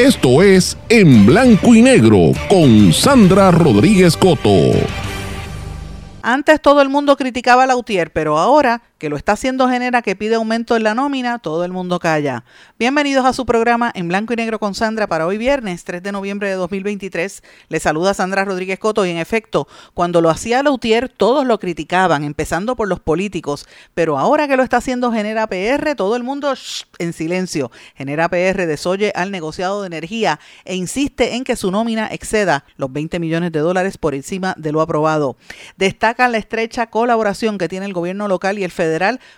[0.00, 4.72] Esto es En Blanco y Negro con Sandra Rodríguez Coto.
[6.22, 10.14] Antes todo el mundo criticaba a Lautier, pero ahora que lo está haciendo Genera que
[10.14, 12.44] pide aumento en la nómina, todo el mundo calla.
[12.78, 16.12] Bienvenidos a su programa en blanco y negro con Sandra para hoy viernes 3 de
[16.12, 17.42] noviembre de 2023.
[17.70, 22.24] Le saluda Sandra Rodríguez Coto y en efecto, cuando lo hacía Lautier todos lo criticaban,
[22.24, 26.52] empezando por los políticos, pero ahora que lo está haciendo Genera PR, todo el mundo
[26.98, 27.70] en silencio.
[27.94, 32.92] Genera PR desoye al negociado de energía e insiste en que su nómina exceda los
[32.92, 35.38] 20 millones de dólares por encima de lo aprobado.
[35.78, 38.89] Destaca la estrecha colaboración que tiene el gobierno local y el federal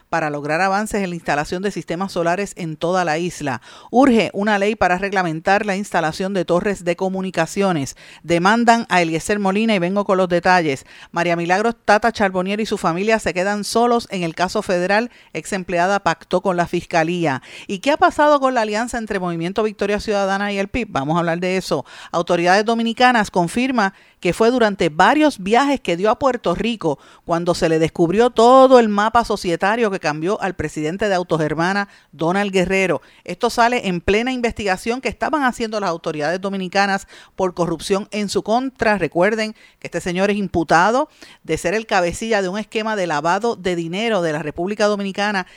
[0.09, 3.61] para lograr avances en la instalación de sistemas solares en toda la isla.
[3.91, 7.97] Urge una ley para reglamentar la instalación de torres de comunicaciones.
[8.23, 10.87] Demandan a Eliezer Molina y vengo con los detalles.
[11.11, 15.11] María Milagros Tata Charbonier y su familia se quedan solos en el caso federal.
[15.33, 17.43] Ex empleada pactó con la fiscalía.
[17.67, 20.89] ¿Y qué ha pasado con la alianza entre Movimiento Victoria Ciudadana y el PIB?
[20.91, 21.85] Vamos a hablar de eso.
[22.11, 27.69] Autoridades dominicanas confirma que fue durante varios viajes que dio a Puerto Rico cuando se
[27.69, 33.03] le descubrió todo el mapa societario que cambió al presidente de Autogermana, Donald Guerrero.
[33.25, 38.45] Esto sale en plena investigación que estaban haciendo las autoridades dominicanas por corrupción en su
[38.45, 38.97] contra.
[38.97, 41.09] Recuerden que este señor es imputado
[41.43, 45.49] de ser el cabecilla de un esquema de lavado de dinero de la República Dominicana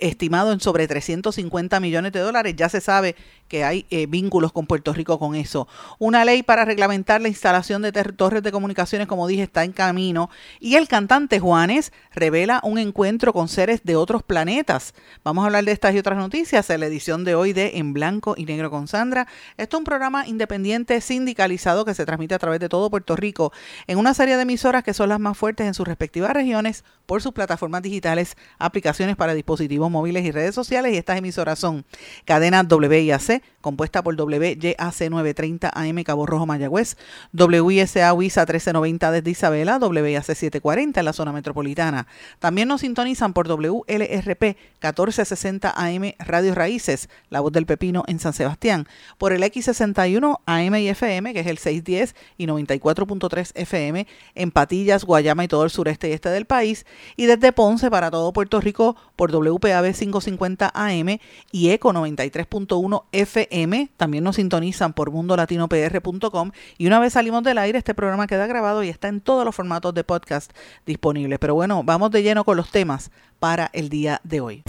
[0.00, 2.54] estimado en sobre 350 millones de dólares.
[2.56, 3.16] Ya se sabe
[3.54, 5.68] que hay eh, vínculos con Puerto Rico con eso.
[6.00, 10.28] Una ley para reglamentar la instalación de torres de comunicaciones, como dije, está en camino.
[10.58, 14.92] Y el cantante Juanes revela un encuentro con seres de otros planetas.
[15.22, 17.92] Vamos a hablar de estas y otras noticias en la edición de hoy de En
[17.92, 19.28] Blanco y Negro con Sandra.
[19.56, 23.52] Esto es un programa independiente sindicalizado que se transmite a través de todo Puerto Rico
[23.86, 27.22] en una serie de emisoras que son las más fuertes en sus respectivas regiones por
[27.22, 30.92] sus plataformas digitales, aplicaciones para dispositivos móviles y redes sociales.
[30.92, 31.84] Y estas emisoras son
[32.24, 36.98] Cadena WIAC, compuesta por WYAC 930 AM Cabo Rojo Mayagüez,
[37.32, 42.06] WISA WISA 1390 desde Isabela, WIAC 740 en la zona metropolitana.
[42.40, 44.42] También nos sintonizan por WLRP
[44.82, 50.74] 1460 AM Radio Raíces, La Voz del Pepino en San Sebastián, por el X61 AM
[50.74, 55.70] y FM, que es el 610 y 94.3 FM en Patillas, Guayama y todo el
[55.70, 56.84] sureste y este del país,
[57.16, 61.18] y desde Ponce para todo Puerto Rico por WPAB 550 AM
[61.50, 63.23] y ECO 93.1 FM.
[63.96, 68.82] También nos sintonizan por mundolatinopr.com y una vez salimos del aire este programa queda grabado
[68.82, 70.52] y está en todos los formatos de podcast
[70.86, 71.38] disponibles.
[71.38, 74.62] Pero bueno, vamos de lleno con los temas para el día de hoy.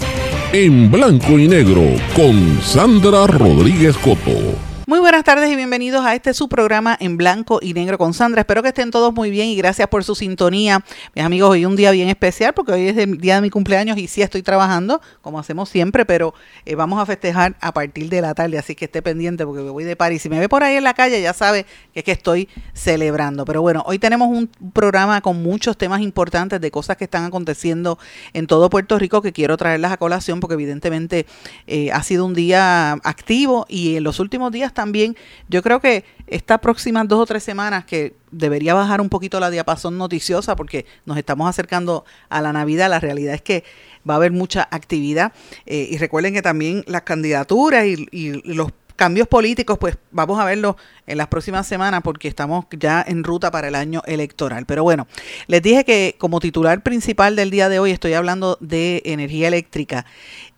[0.54, 1.82] En blanco y negro
[2.16, 4.75] con Sandra Rodríguez Coto.
[4.88, 8.41] Muy buenas tardes y bienvenidos a este su programa en blanco y negro con Sandra.
[8.41, 10.85] Espero que estén todos muy bien y gracias por su sintonía.
[11.16, 13.97] Mis amigos, hoy un día bien especial porque hoy es el día de mi cumpleaños
[13.97, 16.35] y sí estoy trabajando, como hacemos siempre, pero
[16.66, 19.72] eh, vamos a festejar a partir de la tarde, así que esté pendiente porque me
[19.72, 20.22] voy de París.
[20.22, 23.44] Si me ve por ahí en la calle, ya sabe que es que estoy celebrando.
[23.44, 27.97] Pero bueno, hoy tenemos un programa con muchos temas importantes de cosas que están aconteciendo
[28.34, 31.25] en todo Puerto Rico que quiero traerlas a colación porque evidentemente
[31.66, 35.18] eh, ha sido un día activo y en los últimos días también,
[35.50, 39.50] yo creo que estas próximas dos o tres semanas que debería bajar un poquito la
[39.50, 43.64] diapasón noticiosa porque nos estamos acercando a la Navidad, la realidad es que
[44.08, 45.34] va a haber mucha actividad
[45.66, 50.46] eh, y recuerden que también las candidaturas y, y los cambios políticos, pues vamos a
[50.46, 54.66] verlo en las próximas semanas porque estamos ya en ruta para el año electoral.
[54.66, 55.08] Pero bueno,
[55.47, 60.06] les dije que como titular principal del día de hoy estoy hablando de energía eléctrica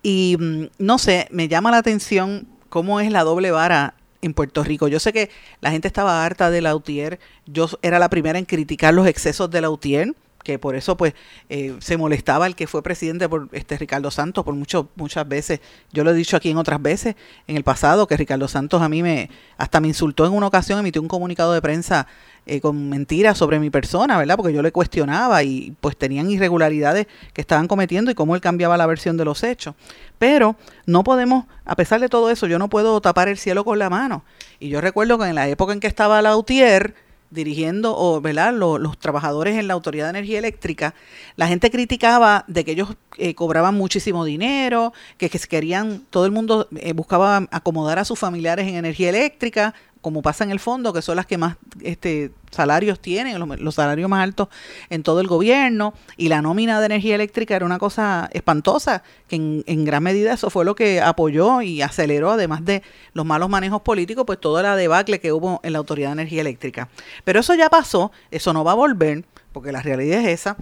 [0.02, 3.96] y mm, no sé, me llama la atención cómo es la doble vara
[4.28, 4.88] en Puerto Rico.
[4.88, 7.20] Yo sé que la gente estaba harta de Lautier.
[7.48, 10.14] Yo era la primera en criticar los excesos de Lautier
[10.48, 11.14] que por eso pues
[11.50, 15.60] eh, se molestaba el que fue presidente por este Ricardo Santos por mucho, muchas veces.
[15.92, 18.88] Yo lo he dicho aquí en otras veces en el pasado que Ricardo Santos a
[18.88, 22.08] mí me hasta me insultó en una ocasión emitió un comunicado de prensa
[22.46, 27.08] eh, con mentiras sobre mi persona verdad porque yo le cuestionaba y pues tenían irregularidades
[27.34, 29.76] que estaban cometiendo y cómo él cambiaba la versión de los hechos.
[30.18, 30.56] Pero
[30.86, 33.90] no podemos a pesar de todo eso yo no puedo tapar el cielo con la
[33.90, 34.24] mano.
[34.62, 38.54] Y yo recuerdo que en la época en que estaba Lautier dirigiendo o ¿verdad?
[38.54, 40.94] Los, trabajadores en la Autoridad de Energía Eléctrica,
[41.36, 46.32] la gente criticaba de que ellos eh, cobraban muchísimo dinero, que, que querían, todo el
[46.32, 50.94] mundo eh, buscaba acomodar a sus familiares en energía eléctrica, como pasa en el fondo,
[50.94, 54.48] que son las que más este, salarios tienen, los, salarios más altos
[54.90, 59.36] en todo el gobierno, y la nómina de energía eléctrica era una cosa espantosa, que
[59.36, 62.84] en, en, gran medida eso fue lo que apoyó y aceleró, además de
[63.14, 66.42] los malos manejos políticos, pues toda la debacle que hubo en la Autoridad de Energía
[66.42, 66.90] Eléctrica.
[67.24, 69.24] Pero eso ya pasó, eso no va a volver
[69.58, 70.56] porque la realidad es esa.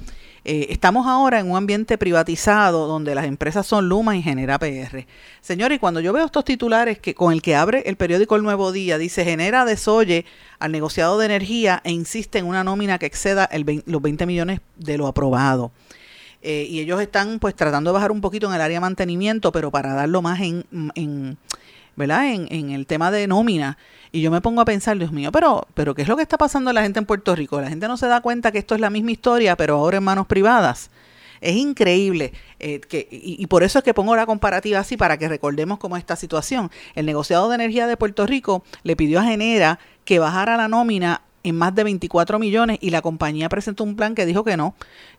[0.46, 5.06] Eh, estamos ahora en un ambiente privatizado donde las empresas son Luma y Genera PR.
[5.42, 8.44] Señores, y cuando yo veo estos titulares que con el que abre el periódico El
[8.44, 10.24] Nuevo Día, dice Genera desoye
[10.60, 13.50] al negociado de energía e insiste en una nómina que exceda
[13.86, 15.74] los 20 millones de lo aprobado.
[16.42, 19.52] Eh, y ellos están pues tratando de bajar un poquito en el área de mantenimiento,
[19.52, 20.64] pero para darlo más en,
[20.96, 21.38] en
[21.96, 22.32] ¿verdad?
[22.32, 23.78] En, en, el tema de nómina.
[24.12, 26.38] Y yo me pongo a pensar, Dios mío, pero, pero ¿qué es lo que está
[26.38, 27.60] pasando la gente en Puerto Rico?
[27.60, 30.04] La gente no se da cuenta que esto es la misma historia, pero ahora en
[30.04, 30.90] manos privadas.
[31.42, 32.34] Es increíble.
[32.60, 35.78] Eh, que, y, y, por eso es que pongo la comparativa así, para que recordemos
[35.80, 36.72] cómo es esta situación.
[36.96, 41.22] El negociado de energía de Puerto Rico le pidió a Genera que bajara la nómina
[41.46, 44.74] en más de 24 millones y la compañía presentó un plan que dijo que no,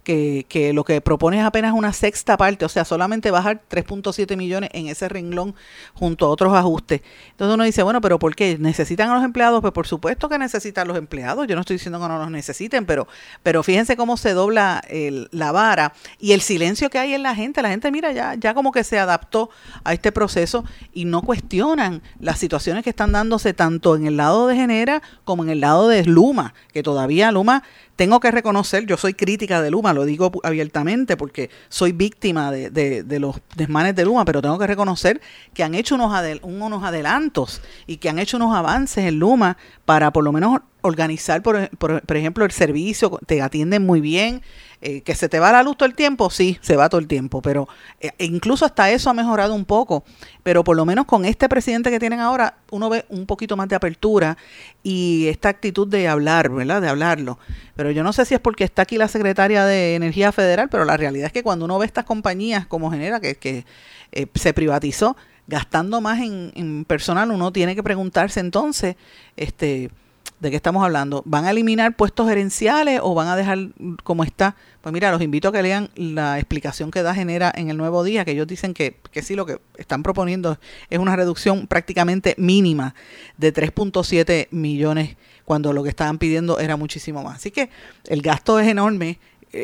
[0.07, 4.71] que, lo que propone es apenas una sexta parte, o sea, solamente bajar 3.7 millones
[4.73, 5.57] en ese renglón
[5.95, 7.03] junto a otros ajustes.
[7.33, 8.57] Entonces uno dice, bueno, pero ¿por qué?
[8.59, 9.61] ¿Necesitan a los empleados?
[9.61, 12.87] Pues por supuesto que necesitan los empleados, yo no estoy diciendo que no los necesiten,
[12.87, 13.09] pero,
[13.43, 17.35] pero fíjense cómo se dobla el, la vara y el silencio que hay en la
[17.35, 17.61] gente.
[17.61, 19.51] La gente, mira, ya, ya como que se adaptó
[19.83, 24.47] a este proceso y no cuestionan las situaciones que están dándose tanto en el lado
[24.47, 27.65] de Genera como en el lado de Luma, que todavía Luma,
[27.97, 32.71] tengo que reconocer, yo soy crítica de Luma, lo digo abiertamente porque soy víctima de,
[32.71, 35.21] de, de los desmanes de Luma, pero tengo que reconocer
[35.55, 39.57] que han hecho unos, adel, unos adelantos y que han hecho unos avances en Luma
[39.85, 44.43] para por lo menos organizar, por, por, por ejemplo, el servicio, te atienden muy bien,
[44.83, 47.09] eh, que se te va la luz todo el tiempo, sí, se va todo el
[47.09, 47.67] tiempo, pero
[47.99, 50.05] eh, incluso hasta eso ha mejorado un poco,
[50.43, 53.69] pero por lo menos con este presidente que tienen ahora, uno ve un poquito más
[53.69, 54.37] de apertura
[54.83, 56.83] y esta actitud de hablar, ¿verdad?
[56.83, 57.39] De hablarlo.
[57.75, 60.85] Pero yo no sé si es porque está aquí la secretaria de Energía Federal, pero
[60.85, 63.65] la realidad es que cuando uno ve estas compañías como Genera, que, que
[64.13, 65.17] eh, se privatizó,
[65.47, 68.97] gastando más en, en personal, uno tiene que preguntarse entonces,
[69.37, 69.91] este,
[70.39, 71.23] ¿De qué estamos hablando?
[71.25, 73.71] ¿Van a eliminar puestos gerenciales o van a dejar
[74.05, 74.55] como está?
[74.83, 78.05] Pues mira, los invito a que lean la explicación que da Genera en el Nuevo
[78.05, 80.59] Día, que ellos dicen que, que sí, lo que están proponiendo
[80.91, 82.95] es una reducción prácticamente mínima
[83.39, 85.17] de 3.7 millones,
[85.47, 87.37] cuando lo que estaban pidiendo era muchísimo más.
[87.37, 87.71] Así que
[88.07, 89.19] el gasto es enorme.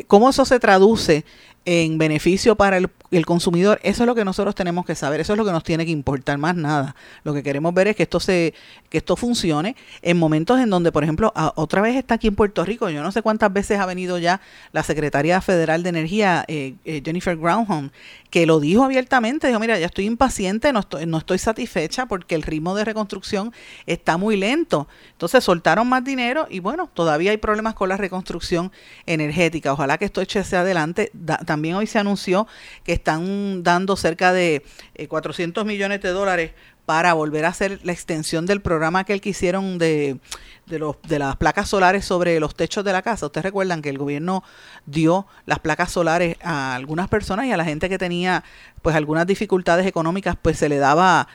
[0.07, 1.23] ¿Cómo eso se traduce
[1.65, 5.33] en beneficio para el, el, consumidor, eso es lo que nosotros tenemos que saber, eso
[5.33, 6.95] es lo que nos tiene que importar más nada.
[7.23, 8.53] Lo que queremos ver es que esto se
[8.89, 12.63] que esto funcione en momentos en donde, por ejemplo, otra vez está aquí en Puerto
[12.65, 16.75] Rico, yo no sé cuántas veces ha venido ya la Secretaría Federal de Energía eh,
[16.85, 17.91] eh, Jennifer Grounholm,
[18.29, 22.35] que lo dijo abiertamente, dijo, mira, ya estoy impaciente, no estoy no estoy satisfecha porque
[22.35, 23.53] el ritmo de reconstrucción
[23.85, 24.87] está muy lento.
[25.11, 28.71] Entonces soltaron más dinero y bueno, todavía hay problemas con la reconstrucción
[29.05, 29.73] energética.
[29.73, 31.11] Ojalá que esto eche hacia adelante.
[31.13, 32.47] Da, también hoy se anunció
[32.83, 34.65] que están dando cerca de
[34.95, 36.51] eh, 400 millones de dólares
[36.87, 40.17] para volver a hacer la extensión del programa que hicieron de,
[40.65, 43.27] de, los, de las placas solares sobre los techos de la casa.
[43.27, 44.43] Ustedes recuerdan que el gobierno
[44.87, 48.43] dio las placas solares a algunas personas y a la gente que tenía
[48.81, 51.27] pues algunas dificultades económicas pues se le daba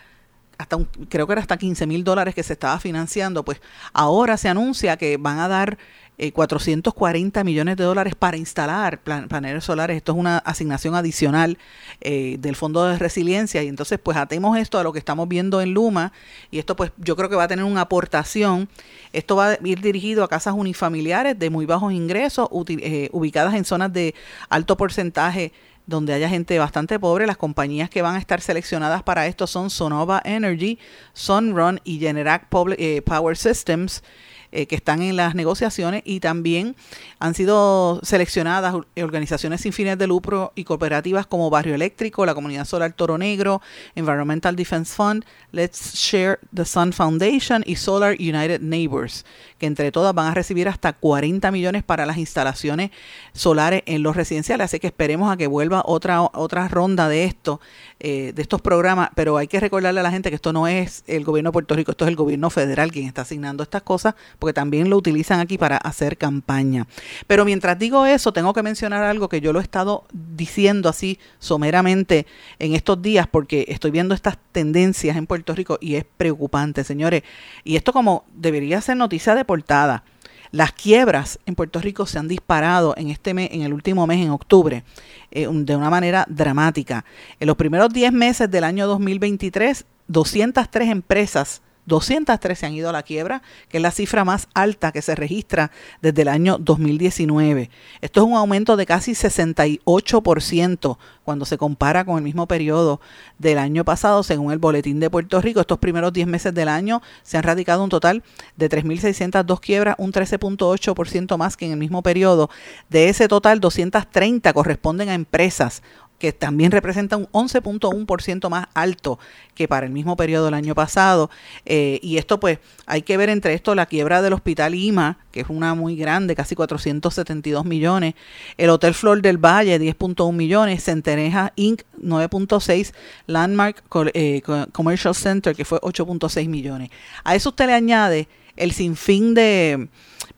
[0.59, 3.61] hasta un, creo que era hasta 15 mil dólares que se estaba financiando, pues
[3.93, 5.79] ahora se anuncia que van a dar
[6.21, 9.97] eh, 440 millones de dólares para instalar plan, paneles solares.
[9.97, 11.59] Esto es una asignación adicional
[12.01, 13.63] eh, del Fondo de Resiliencia.
[13.63, 16.13] Y entonces, pues atemos esto a lo que estamos viendo en Luma.
[16.51, 18.69] Y esto, pues yo creo que va a tener una aportación.
[19.13, 23.65] Esto va a ir dirigido a casas unifamiliares de muy bajos ingresos, eh, ubicadas en
[23.65, 24.15] zonas de
[24.49, 25.53] alto porcentaje
[25.87, 27.27] donde haya gente bastante pobre.
[27.27, 30.79] Las compañías que van a estar seleccionadas para esto son Sonova Energy,
[31.15, 34.03] Sunrun y Generac eh, Power Systems
[34.51, 36.77] eh, que están en las negociaciones y también
[37.19, 42.65] han sido seleccionadas organizaciones sin fines de lucro y cooperativas como Barrio Eléctrico, la Comunidad
[42.65, 43.61] Solar Toro Negro,
[43.95, 49.25] Environmental Defense Fund, Let's Share the Sun Foundation y Solar United Neighbors,
[49.59, 52.91] que entre todas van a recibir hasta 40 millones para las instalaciones
[53.33, 54.67] solares en los residenciales.
[54.67, 57.61] Así que esperemos a que vuelva otra, otra ronda de esto,
[58.01, 61.05] eh, de estos programas, pero hay que recordarle a la gente que esto no es
[61.07, 64.15] el gobierno de Puerto Rico, esto es el gobierno federal quien está asignando estas cosas
[64.39, 66.87] porque también lo utilizan aquí para hacer campaña.
[67.27, 71.19] Pero mientras digo eso, tengo que mencionar algo que yo lo he estado diciendo así
[71.39, 72.27] someramente
[72.59, 77.23] en estos días, porque estoy viendo estas tendencias en Puerto Rico y es preocupante, señores.
[77.65, 80.05] Y esto como debería ser noticia de portada.
[80.51, 84.25] Las quiebras en Puerto Rico se han disparado en este mes, en el último mes,
[84.25, 84.83] en octubre,
[85.31, 87.05] eh, de una manera dramática.
[87.39, 92.93] En los primeros 10 meses del año 2023, 203 empresas 203 se han ido a
[92.93, 97.71] la quiebra, que es la cifra más alta que se registra desde el año 2019.
[98.01, 103.01] Esto es un aumento de casi 68% cuando se compara con el mismo periodo
[103.39, 105.61] del año pasado, según el Boletín de Puerto Rico.
[105.61, 108.23] Estos primeros 10 meses del año se han radicado un total
[108.57, 112.49] de 3.602 quiebras, un 13.8% más que en el mismo periodo.
[112.89, 115.83] De ese total, 230 corresponden a empresas
[116.19, 119.19] que también representa un 11.1% más alto
[119.55, 121.31] que para el mismo periodo del año pasado.
[121.65, 125.41] Eh, y esto pues hay que ver entre esto la quiebra del Hospital IMA, que
[125.41, 128.15] es una muy grande, casi 472 millones,
[128.57, 132.93] el Hotel Flor del Valle, 10.1 millones, Centeneja Inc., 9.6,
[133.27, 133.85] Landmark
[134.15, 136.91] eh, Commercial Center, que fue 8.6 millones.
[137.25, 139.89] A eso usted le añade el sinfín de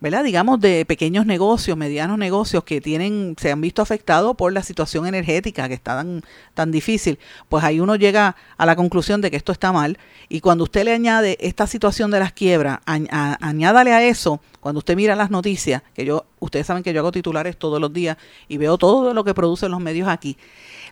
[0.00, 0.24] ¿verdad?
[0.24, 5.06] Digamos de pequeños negocios, medianos negocios que tienen, se han visto afectados por la situación
[5.06, 6.22] energética que está tan,
[6.54, 7.18] tan difícil,
[7.50, 9.98] pues ahí uno llega a la conclusión de que esto está mal.
[10.30, 14.96] Y cuando usted le añade esta situación de las quiebras, añádale a eso, cuando usted
[14.96, 18.16] mira las noticias, que yo, ustedes saben que yo hago titulares todos los días
[18.48, 20.38] y veo todo lo que producen los medios aquí,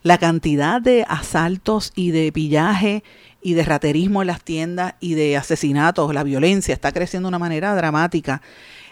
[0.02, 3.02] la cantidad de asaltos y de pillaje
[3.40, 7.38] y de raterismo en las tiendas y de asesinatos, la violencia está creciendo de una
[7.38, 8.42] manera dramática.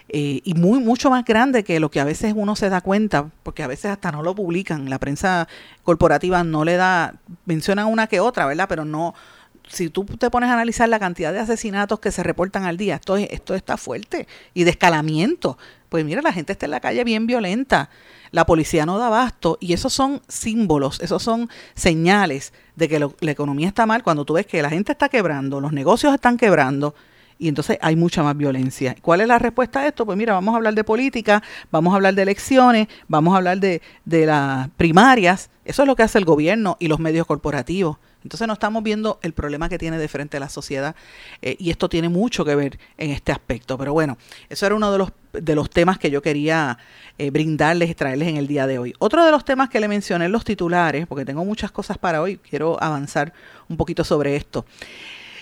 [0.08, 3.28] Eh, y muy mucho más grande que lo que a veces uno se da cuenta,
[3.42, 5.48] porque a veces hasta no lo publican, la prensa
[5.82, 8.66] corporativa no le da, mencionan una que otra, ¿verdad?
[8.68, 9.14] Pero no,
[9.68, 12.94] si tú te pones a analizar la cantidad de asesinatos que se reportan al día,
[12.94, 17.04] esto, esto está fuerte, y de escalamiento, pues mira, la gente está en la calle
[17.04, 17.90] bien violenta,
[18.30, 23.30] la policía no da abasto, y esos son símbolos, esos son señales de que la
[23.30, 26.94] economía está mal, cuando tú ves que la gente está quebrando, los negocios están quebrando,
[27.38, 28.96] y entonces hay mucha más violencia.
[29.02, 30.06] ¿Cuál es la respuesta a esto?
[30.06, 33.58] Pues mira, vamos a hablar de política, vamos a hablar de elecciones, vamos a hablar
[33.58, 35.50] de, de las primarias.
[35.64, 37.98] Eso es lo que hace el gobierno y los medios corporativos.
[38.26, 40.96] Entonces no estamos viendo el problema que tiene de frente la sociedad
[41.42, 43.78] eh, y esto tiene mucho que ver en este aspecto.
[43.78, 44.18] Pero bueno,
[44.48, 46.76] eso era uno de los, de los temas que yo quería
[47.18, 48.94] eh, brindarles, traerles en el día de hoy.
[48.98, 52.20] Otro de los temas que le mencioné en los titulares, porque tengo muchas cosas para
[52.20, 53.32] hoy, quiero avanzar
[53.68, 54.66] un poquito sobre esto.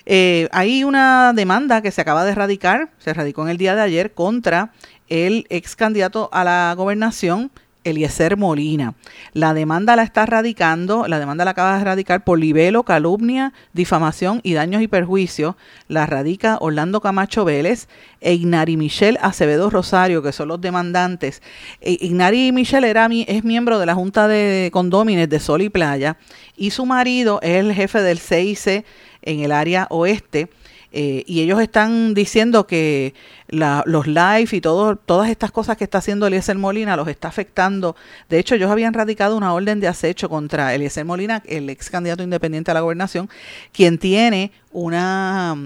[0.05, 3.81] Eh, hay una demanda que se acaba de erradicar, se radicó en el día de
[3.81, 4.73] ayer contra
[5.09, 7.51] el ex candidato a la gobernación,
[7.85, 8.95] Eliezer Molina.
[9.33, 14.41] La demanda la está radicando, la demanda la acaba de radicar por libelo, calumnia, difamación
[14.43, 15.55] y daños y perjuicios.
[15.89, 17.89] La radica Orlando Camacho Vélez
[18.21, 21.43] e Ignari Michelle Acevedo Rosario, que son los demandantes.
[21.81, 26.17] E Ignari Michelle era, es miembro de la Junta de Condómines de Sol y Playa
[26.57, 28.85] y su marido es el jefe del CIC
[29.23, 30.49] en el área oeste.
[30.97, 33.15] Eh, y ellos están diciendo que
[33.49, 37.97] los live y todo, todas estas cosas que está haciendo Eliezer Molina los está afectando.
[38.29, 42.23] De hecho, ellos habían radicado una orden de acecho contra Eliezer Molina, el ex candidato
[42.23, 43.29] independiente a la gobernación,
[43.73, 45.57] quien tiene una,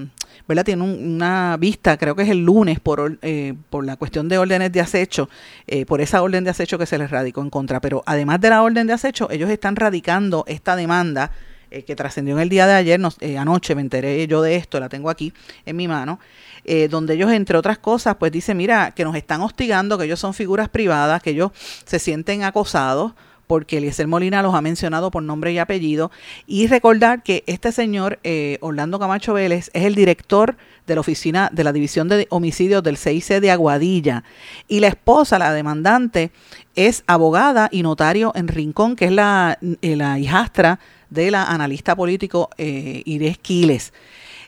[0.49, 0.65] ¿verdad?
[0.65, 4.73] Tiene una vista, creo que es el lunes, por, eh, por la cuestión de órdenes
[4.73, 5.29] de acecho,
[5.67, 7.83] eh, por esa orden de acecho que se les radicó en contra.
[7.83, 11.33] Pero además de la orden de acecho, ellos están radicando esta demanda
[11.71, 14.81] eh, que trascendió en el día de ayer, eh, anoche me enteré yo de esto,
[14.81, 15.35] la tengo aquí
[15.67, 16.19] en mi mano,
[16.65, 20.19] eh, donde ellos, entre otras cosas, pues dicen, mira, que nos están hostigando, que ellos
[20.19, 21.51] son figuras privadas, que ellos
[21.85, 23.13] se sienten acosados
[23.47, 26.11] porque Eliezer Molina los ha mencionado por nombre y apellido.
[26.47, 28.19] Y recordar que este señor,
[28.61, 32.99] Orlando Camacho Vélez, es el director de la oficina de la División de Homicidios del
[32.99, 34.23] CIC de Aguadilla.
[34.69, 36.31] Y la esposa, la demandante,
[36.77, 40.79] es abogada y notario en Rincón, que es la, la hijastra
[41.11, 43.93] de la analista político eh, Quiles,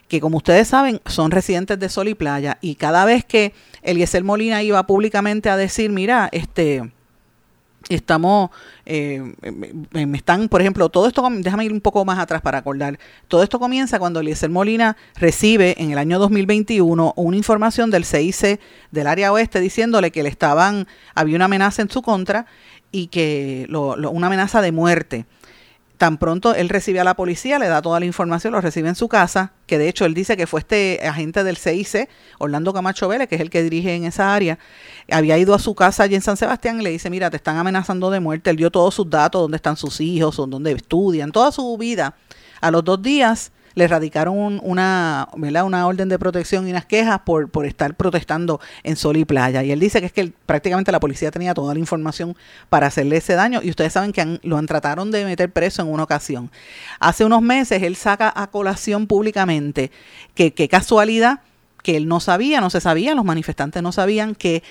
[0.07, 4.23] que como ustedes saben son residentes de Sol y Playa y cada vez que Eliezer
[4.23, 6.91] Molina iba públicamente a decir, mira, este
[7.89, 8.51] estamos,
[8.85, 9.21] eh,
[9.91, 13.43] me están, por ejemplo, todo esto, déjame ir un poco más atrás para acordar, todo
[13.43, 18.59] esto comienza cuando Eliezer Molina recibe en el año 2021 una información del CIC
[18.91, 22.45] del área oeste diciéndole que le estaban, había una amenaza en su contra
[22.91, 25.25] y que lo, una amenaza de muerte
[26.01, 28.95] Tan pronto él recibe a la policía, le da toda la información, lo recibe en
[28.95, 33.07] su casa, que de hecho él dice que fue este agente del CIC, Orlando Camacho
[33.07, 34.57] Vélez, que es el que dirige en esa área,
[35.11, 37.57] había ido a su casa allí en San Sebastián y le dice, mira, te están
[37.57, 41.51] amenazando de muerte, él dio todos sus datos, dónde están sus hijos, dónde estudian, toda
[41.51, 42.15] su vida.
[42.61, 47.49] A los dos días le radicaron una, una orden de protección y unas quejas por,
[47.49, 49.63] por estar protestando en sol y playa.
[49.63, 52.35] Y él dice que es que prácticamente la policía tenía toda la información
[52.69, 55.89] para hacerle ese daño y ustedes saben que lo han trataron de meter preso en
[55.89, 56.51] una ocasión.
[56.99, 59.91] Hace unos meses él saca a colación públicamente
[60.35, 61.41] que qué casualidad
[61.83, 64.63] que él no sabía, no se sabía, los manifestantes no sabían que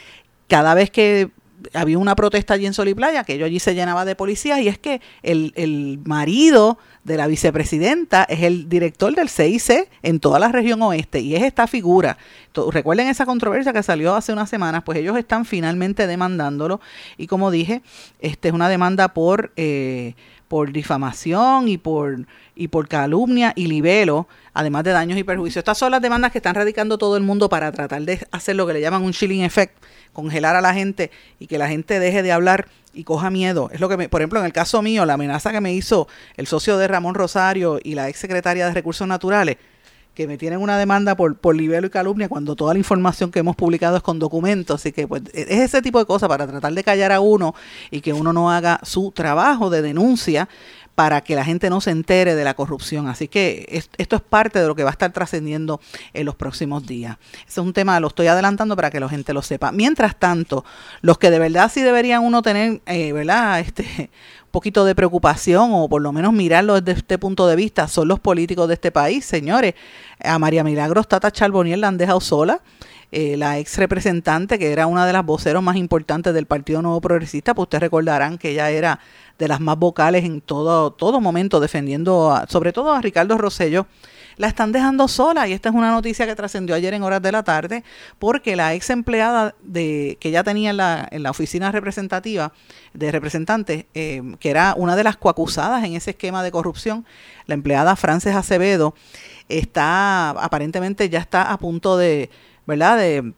[0.49, 1.31] cada vez que
[1.75, 4.61] había una protesta allí en Sol y Playa, que yo allí se llenaba de policías,
[4.61, 10.21] y es que el, el marido de la vicepresidenta es el director del CIC en
[10.21, 12.19] toda la región oeste y es esta figura.
[12.71, 16.81] Recuerden esa controversia que salió hace unas semanas, pues ellos están finalmente demandándolo
[17.17, 17.83] y como dije,
[18.21, 20.15] este es una demanda por eh,
[20.51, 22.27] por difamación y por
[22.61, 25.63] y por calumnia y libelo, además de daños y perjuicios.
[25.63, 28.67] Estas son las demandas que están radicando todo el mundo para tratar de hacer lo
[28.67, 32.23] que le llaman un chilling effect, congelar a la gente y que la gente deje
[32.23, 33.71] de hablar y coja miedo.
[33.73, 36.07] Es lo que, me, por ejemplo, en el caso mío, la amenaza que me hizo
[36.37, 39.57] el socio de Ramón Rosario y la ex secretaria de Recursos Naturales,
[40.15, 43.39] que me tienen una demanda por, por libelo y calumnia cuando toda la información que
[43.39, 44.83] hemos publicado es con documentos.
[44.83, 47.55] Así que pues, es ese tipo de cosas para tratar de callar a uno
[47.91, 50.47] y que uno no haga su trabajo de denuncia
[51.01, 53.09] para que la gente no se entere de la corrupción.
[53.09, 55.81] Así que esto es parte de lo que va a estar trascendiendo
[56.13, 57.17] en los próximos días.
[57.49, 59.73] Ese es un tema, lo estoy adelantando para que la gente lo sepa.
[59.73, 60.63] Mientras tanto,
[61.01, 63.61] los que de verdad sí deberían uno tener, eh, ¿verdad?
[63.71, 64.11] Este,
[64.51, 68.21] poquito de preocupación o por lo menos mirarlo desde este punto de vista son los
[68.21, 69.73] políticos de este país, señores.
[70.23, 72.61] A María Milagros Tata Charbonier la han dejado sola.
[73.13, 77.01] Eh, la ex representante, que era una de las voceros más importantes del Partido Nuevo
[77.01, 79.01] Progresista, pues ustedes recordarán que ella era
[79.37, 83.87] de las más vocales en todo, todo momento defendiendo, sobre todo a Ricardo Rosello,
[84.37, 85.49] la están dejando sola.
[85.49, 87.83] Y esta es una noticia que trascendió ayer en horas de la tarde
[88.19, 92.53] porque la ex empleada de, que ya tenía en la, en la oficina representativa
[92.95, 97.05] de representantes, eh, que era una de las coacusadas en ese esquema de corrupción,
[97.47, 98.95] la empleada Frances Acevedo,
[99.49, 102.31] está aparentemente ya está a punto de,
[102.71, 102.97] ¿verdad?
[102.97, 103.35] De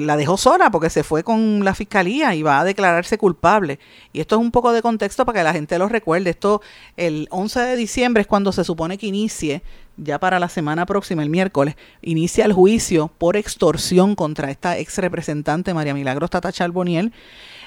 [0.00, 3.78] la dejó sola porque se fue con la fiscalía y va a declararse culpable.
[4.14, 6.30] Y esto es un poco de contexto para que la gente lo recuerde.
[6.30, 6.62] Esto
[6.96, 9.62] el 11 de diciembre es cuando se supone que inicie,
[9.98, 14.96] ya para la semana próxima, el miércoles, inicia el juicio por extorsión contra esta ex
[14.96, 17.12] representante María Milagros Tata Charboniel.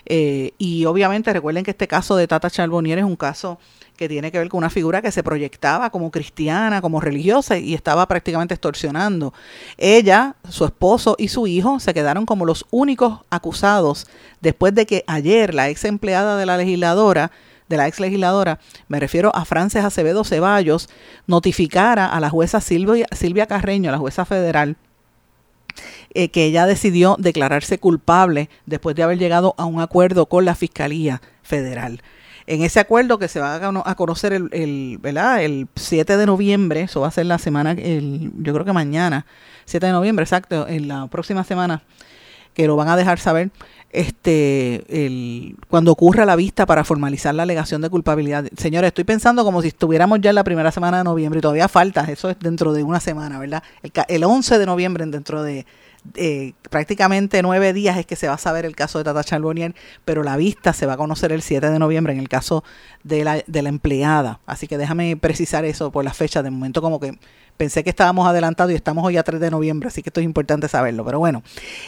[0.05, 3.59] Eh, y obviamente recuerden que este caso de Tata Charboniel es un caso
[3.95, 7.75] que tiene que ver con una figura que se proyectaba como cristiana, como religiosa y
[7.75, 9.33] estaba prácticamente extorsionando.
[9.77, 14.07] Ella, su esposo y su hijo se quedaron como los únicos acusados
[14.39, 17.31] después de que ayer la ex empleada de la legisladora
[17.71, 20.89] de la ex legisladora, me refiero a Frances Acevedo Ceballos,
[21.25, 24.75] notificara a la jueza Silvia, Silvia Carreño, la jueza federal,
[26.13, 30.55] eh, que ella decidió declararse culpable después de haber llegado a un acuerdo con la
[30.55, 32.01] Fiscalía Federal
[32.47, 35.43] en ese acuerdo que se va a conocer el, el, ¿verdad?
[35.43, 39.25] el 7 de noviembre, eso va a ser la semana, el, yo creo que mañana,
[39.65, 41.83] 7 de noviembre, exacto, en la próxima semana,
[42.53, 43.51] que lo van a dejar saber
[43.91, 48.45] este el, cuando ocurra la vista para formalizar la alegación de culpabilidad.
[48.57, 51.69] Señores, estoy pensando como si estuviéramos ya en la primera semana de noviembre y todavía
[51.69, 53.63] falta, eso es dentro de una semana, ¿verdad?
[53.81, 55.65] El, el 11 de noviembre dentro de
[56.15, 59.75] eh, prácticamente nueve días es que se va a saber el caso de Tata Charbonnier,
[60.03, 62.63] pero la vista se va a conocer el 7 de noviembre en el caso
[63.03, 64.39] de la, de la empleada.
[64.45, 66.41] Así que déjame precisar eso por la fecha.
[66.41, 67.17] De momento como que
[67.55, 70.25] pensé que estábamos adelantados y estamos hoy a 3 de noviembre, así que esto es
[70.25, 71.05] importante saberlo.
[71.05, 71.43] Pero bueno,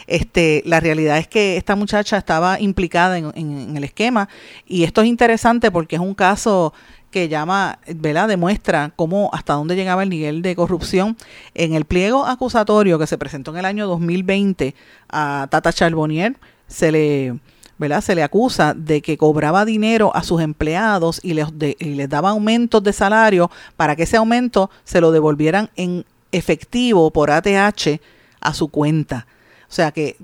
[0.06, 4.28] este, la realidad es que esta muchacha estaba implicada en, en el esquema
[4.66, 6.72] y esto es interesante porque es un caso
[7.14, 8.26] que llama, ¿verdad?
[8.26, 11.16] demuestra cómo hasta dónde llegaba el nivel de corrupción.
[11.54, 14.74] En el pliego acusatorio que se presentó en el año 2020
[15.10, 17.38] a Tata Charbonnier, se le,
[17.78, 18.00] ¿verdad?
[18.00, 21.46] se le acusa de que cobraba dinero a sus empleados y les,
[21.78, 27.12] y les daba aumentos de salario para que ese aumento se lo devolvieran en efectivo
[27.12, 28.00] por ATH
[28.40, 29.28] a su cuenta.
[29.68, 30.16] O sea que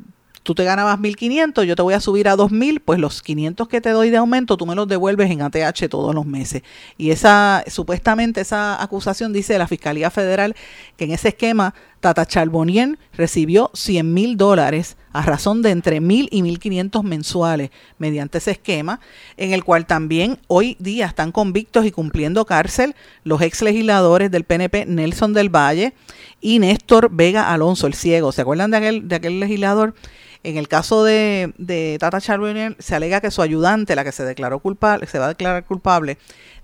[0.42, 3.80] tú te ganabas 1.500, yo te voy a subir a 2.000, pues los 500 que
[3.80, 6.62] te doy de aumento tú me los devuelves en ATH todos los meses.
[6.96, 10.54] Y esa, supuestamente esa acusación dice la Fiscalía Federal
[10.96, 16.28] que en ese esquema Tata Charbonnier recibió 100 mil dólares a razón de entre 1.000
[16.30, 19.00] y 1.500 mensuales mediante ese esquema,
[19.36, 22.94] en el cual también hoy día están convictos y cumpliendo cárcel
[23.24, 25.94] los ex legisladores del PNP Nelson del Valle
[26.40, 28.32] y Néstor Vega Alonso, el ciego.
[28.32, 29.94] ¿Se acuerdan de aquel, de aquel legislador?
[30.42, 34.24] En el caso de, de Tata Charbonnier se alega que su ayudante, la que se
[34.24, 36.16] declaró culpable, se va a declarar culpable,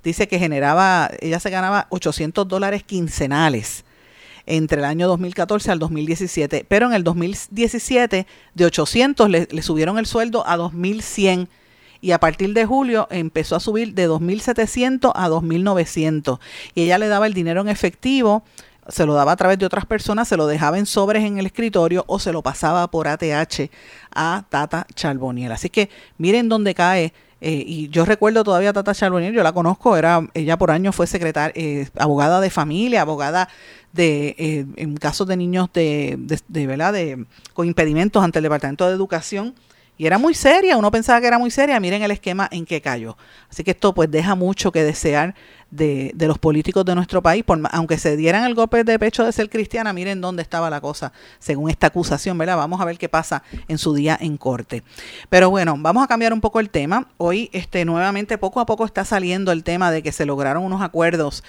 [0.03, 3.85] dice que generaba, ella se ganaba 800 dólares quincenales
[4.47, 9.99] entre el año 2014 al 2017, pero en el 2017 de 800 le, le subieron
[9.99, 11.49] el sueldo a 2100
[12.01, 16.39] y a partir de julio empezó a subir de 2.700 a 2.900
[16.75, 18.45] y ella le daba el dinero en efectivo
[18.89, 21.47] se lo daba a través de otras personas, se lo dejaba en sobres en el
[21.47, 23.71] escritorio o se lo pasaba por ATH
[24.15, 25.53] a Tata Charboniel.
[25.53, 27.13] Así que miren dónde cae.
[27.49, 30.97] Eh, y yo recuerdo todavía a Tata Charboniel, yo la conozco, era ella por años
[30.97, 33.49] fue secretaria, eh, abogada de familia, abogada
[33.93, 36.93] de eh, en casos de niños de, de, de, ¿verdad?
[36.93, 39.55] de con impedimentos ante el Departamento de Educación
[39.99, 42.83] Y era muy seria, uno pensaba que era muy seria, miren el esquema en que
[42.83, 43.17] cayó.
[43.49, 45.35] Así que esto pues deja mucho que desear
[45.71, 49.25] de, de los políticos de nuestro país, por, aunque se dieran el golpe de pecho
[49.25, 52.57] de ser cristiana, miren dónde estaba la cosa, según esta acusación, ¿verdad?
[52.57, 54.83] Vamos a ver qué pasa en su día en corte.
[55.31, 57.09] Pero bueno, vamos a cambiar un poco el tema.
[57.17, 60.83] Hoy, este, nuevamente, poco a poco está saliendo el tema de que se lograron unos
[60.83, 61.43] acuerdos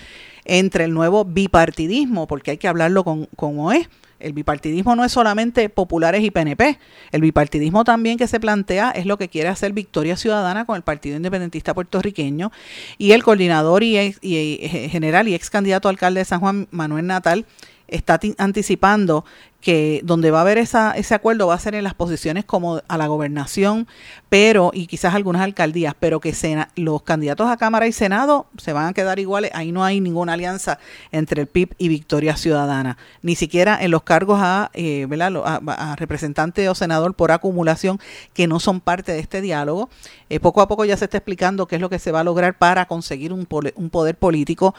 [0.46, 5.12] entre el nuevo bipartidismo, porque hay que hablarlo con, como es el bipartidismo no es
[5.12, 6.80] solamente populares y PNP.
[7.12, 10.82] El bipartidismo también que se plantea es lo que quiere hacer Victoria Ciudadana con el
[10.82, 12.52] Partido Independentista Puertorriqueño
[12.98, 17.46] y el coordinador y, eh, general y ex candidato alcalde de San Juan, Manuel Natal,
[17.88, 19.26] está anticipando
[19.68, 22.82] que donde va a haber esa, ese acuerdo va a ser en las posiciones como
[22.88, 23.86] a la gobernación,
[24.30, 26.34] pero, y quizás algunas alcaldías, pero que
[26.78, 30.34] los candidatos a Cámara y Senado se van a quedar iguales, ahí no hay ninguna
[30.34, 30.80] alianza
[31.12, 36.70] entre el PIB y Victoria Ciudadana, ni siquiera en los cargos a, eh, a, representante
[36.70, 38.00] o senador por acumulación
[38.34, 39.90] que no son parte de este diálogo.
[40.30, 42.24] Eh, poco a poco ya se está explicando qué es lo que se va a
[42.24, 44.76] lograr para conseguir un, un poder político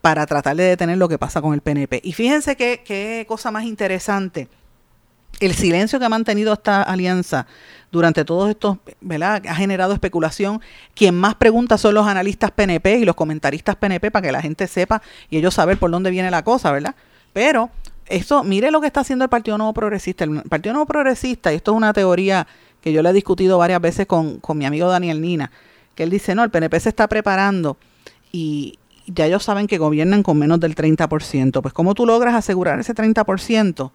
[0.00, 2.00] para tratar de detener lo que pasa con el PNP.
[2.02, 4.31] Y fíjense qué cosa más interesante
[5.40, 7.46] el silencio que ha mantenido esta alianza
[7.90, 9.42] durante todos estos, ¿verdad?
[9.46, 10.60] Ha generado especulación.
[10.94, 14.66] Quien más pregunta son los analistas PNP y los comentaristas PNP para que la gente
[14.66, 16.94] sepa y ellos saber por dónde viene la cosa, ¿verdad?
[17.32, 17.70] Pero
[18.06, 20.24] eso, mire lo que está haciendo el Partido Nuevo Progresista.
[20.24, 22.46] El Partido Nuevo Progresista, y esto es una teoría
[22.80, 25.50] que yo le he discutido varias veces con, con mi amigo Daniel Nina,
[25.94, 27.76] que él dice, no, el PNP se está preparando
[28.32, 31.62] y ya ellos saben que gobiernan con menos del 30%.
[31.62, 33.90] Pues ¿cómo tú logras asegurar ese 30%?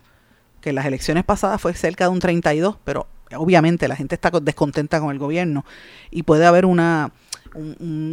[0.62, 4.32] Que en las elecciones pasadas fue cerca de un 32, pero obviamente la gente está
[4.42, 5.66] descontenta con el gobierno
[6.12, 7.12] y puede haber una,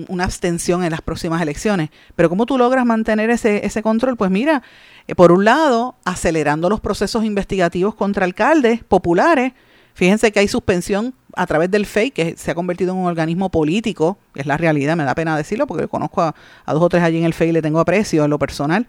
[0.09, 1.90] una abstención en las próximas elecciones.
[2.16, 4.16] Pero ¿cómo tú logras mantener ese, ese control?
[4.16, 4.62] Pues mira,
[5.07, 9.52] eh, por un lado, acelerando los procesos investigativos contra alcaldes populares.
[9.94, 13.50] Fíjense que hay suspensión a través del FEI, que se ha convertido en un organismo
[13.50, 17.02] político, es la realidad, me da pena decirlo, porque conozco a, a dos o tres
[17.02, 18.88] allí en el FEI y le tengo aprecio en lo personal,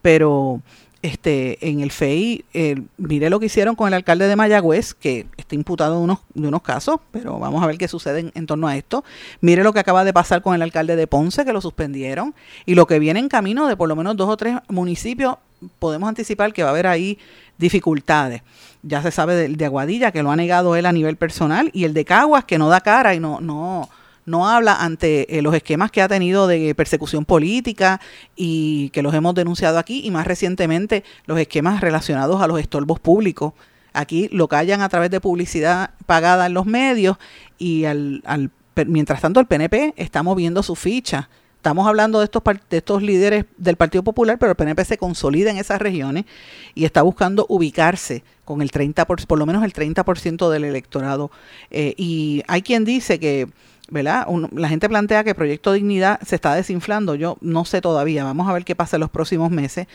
[0.00, 0.60] pero
[1.04, 5.26] este, en el FEI, eh, mire lo que hicieron con el alcalde de Mayagüez, que
[5.36, 8.68] está imputado de unos, de unos casos, pero vamos a ver qué sucede en, torno
[8.68, 9.04] a esto.
[9.42, 12.74] Mire lo que acaba de pasar con el alcalde de Ponce, que lo suspendieron, y
[12.74, 15.36] lo que viene en camino de por lo menos dos o tres municipios,
[15.78, 17.18] podemos anticipar que va a haber ahí
[17.58, 18.40] dificultades.
[18.82, 21.84] Ya se sabe del de Aguadilla, que lo ha negado él a nivel personal, y
[21.84, 23.90] el de Caguas, que no da cara y no, no,
[24.26, 28.00] no habla ante eh, los esquemas que ha tenido de persecución política
[28.36, 33.00] y que los hemos denunciado aquí y más recientemente los esquemas relacionados a los estorbos
[33.00, 33.52] públicos.
[33.92, 37.16] Aquí lo callan a través de publicidad pagada en los medios
[37.58, 38.50] y al, al
[38.86, 41.28] mientras tanto el PNP está moviendo su ficha.
[41.56, 45.50] Estamos hablando de estos, de estos líderes del Partido Popular, pero el PNP se consolida
[45.50, 46.26] en esas regiones
[46.74, 51.30] y está buscando ubicarse con el 30%, por, lo menos el 30% del electorado.
[51.70, 53.48] Eh, y hay quien dice que
[53.90, 54.26] ¿verdad?
[54.52, 57.14] la gente plantea que el Proyecto Dignidad se está desinflando.
[57.14, 59.86] Yo no sé todavía, vamos a ver qué pasa en los próximos meses.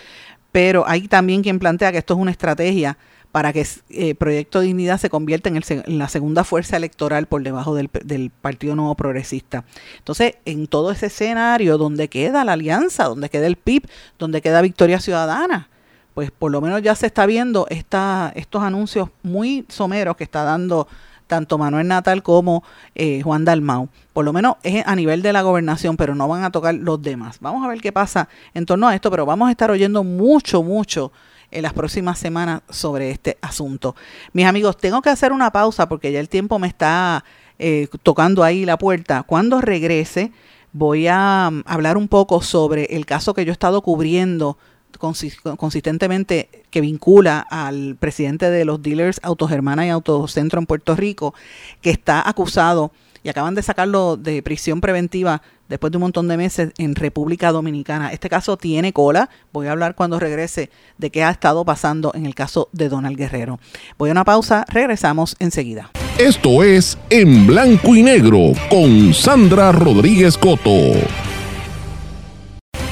[0.52, 2.98] Pero hay también quien plantea que esto es una estrategia
[3.32, 5.62] para que el eh, Proyecto Dignidad se convierta en,
[6.00, 9.66] la segunda fuerza electoral por debajo del, del, Partido Nuevo Progresista.
[10.00, 13.84] Entonces, en todo ese escenario donde queda la alianza, donde queda el PIB,
[14.18, 15.70] donde queda Victoria Ciudadana,
[16.16, 20.88] pues por lo menos ya se está viendo estos anuncios muy someros que está dando
[21.30, 22.64] tanto Manuel Natal como
[22.96, 23.88] eh, Juan Dalmau.
[24.12, 27.02] Por lo menos es a nivel de la gobernación, pero no van a tocar los
[27.02, 27.38] demás.
[27.40, 30.64] Vamos a ver qué pasa en torno a esto, pero vamos a estar oyendo mucho,
[30.64, 31.14] mucho
[31.52, 33.96] en las próximas semanas sobre este asunto.
[34.34, 37.24] Mis amigos, tengo que hacer una pausa porque ya el tiempo me está
[37.60, 39.24] eh, tocando ahí la puerta.
[39.24, 40.32] Cuando regrese,
[40.72, 44.58] voy a um, hablar un poco sobre el caso que yo he estado cubriendo
[44.98, 51.34] consistentemente que vincula al presidente de los dealers Autogermana y Autocentro en Puerto Rico,
[51.82, 52.92] que está acusado
[53.24, 57.52] y acaban de sacarlo de prisión preventiva después de un montón de meses en República
[57.52, 58.12] Dominicana.
[58.12, 59.30] Este caso tiene cola.
[59.54, 63.18] Voy a hablar cuando regrese de qué ha estado pasando en el caso de Donald
[63.18, 63.60] Guerrero.
[63.98, 65.92] Voy a una pausa, regresamos enseguida.
[66.18, 71.29] Esto es En Blanco y Negro con Sandra Rodríguez Coto.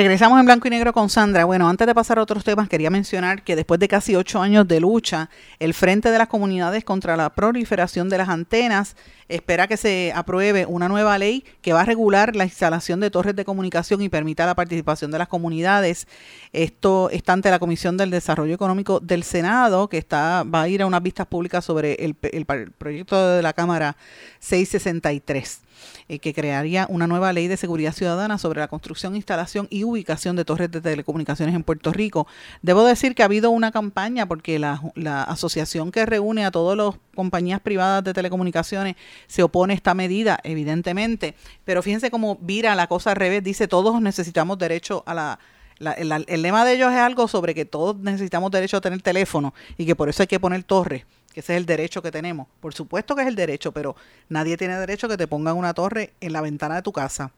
[0.00, 1.44] Regresamos en blanco y negro con Sandra.
[1.44, 4.66] Bueno, antes de pasar a otros temas, quería mencionar que después de casi ocho años
[4.66, 8.96] de lucha, el Frente de las Comunidades contra la Proliferación de las Antenas
[9.30, 13.36] espera que se apruebe una nueva ley que va a regular la instalación de torres
[13.36, 16.06] de comunicación y permita la participación de las comunidades.
[16.52, 20.82] Esto está ante la Comisión del Desarrollo Económico del Senado, que está va a ir
[20.82, 23.96] a unas vistas públicas sobre el, proyecto de la Cámara
[24.40, 25.60] 663.
[26.08, 30.36] Eh, que crearía una nueva ley de seguridad ciudadana sobre la construcción, instalación y ubicación
[30.36, 32.26] de torres de telecomunicaciones en Puerto Rico.
[32.62, 36.76] Debo decir que ha habido una campaña porque la, la asociación que reúne a todas
[36.76, 42.74] las compañías privadas de telecomunicaciones se opone a esta medida, evidentemente, pero fíjense cómo vira
[42.74, 45.38] la cosa al revés, dice todos necesitamos derecho a la
[45.80, 49.86] el, lema de ellos es algo sobre que todos necesitamos derecho a tener teléfono y
[49.86, 52.48] que por eso hay que poner torres, que ese es el derecho que tenemos.
[52.60, 53.96] Por supuesto que es el derecho, pero
[54.28, 57.32] nadie tiene derecho a que te pongan una torre en la ventana de tu casa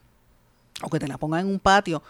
[0.83, 2.03] o que te la pongan en un patio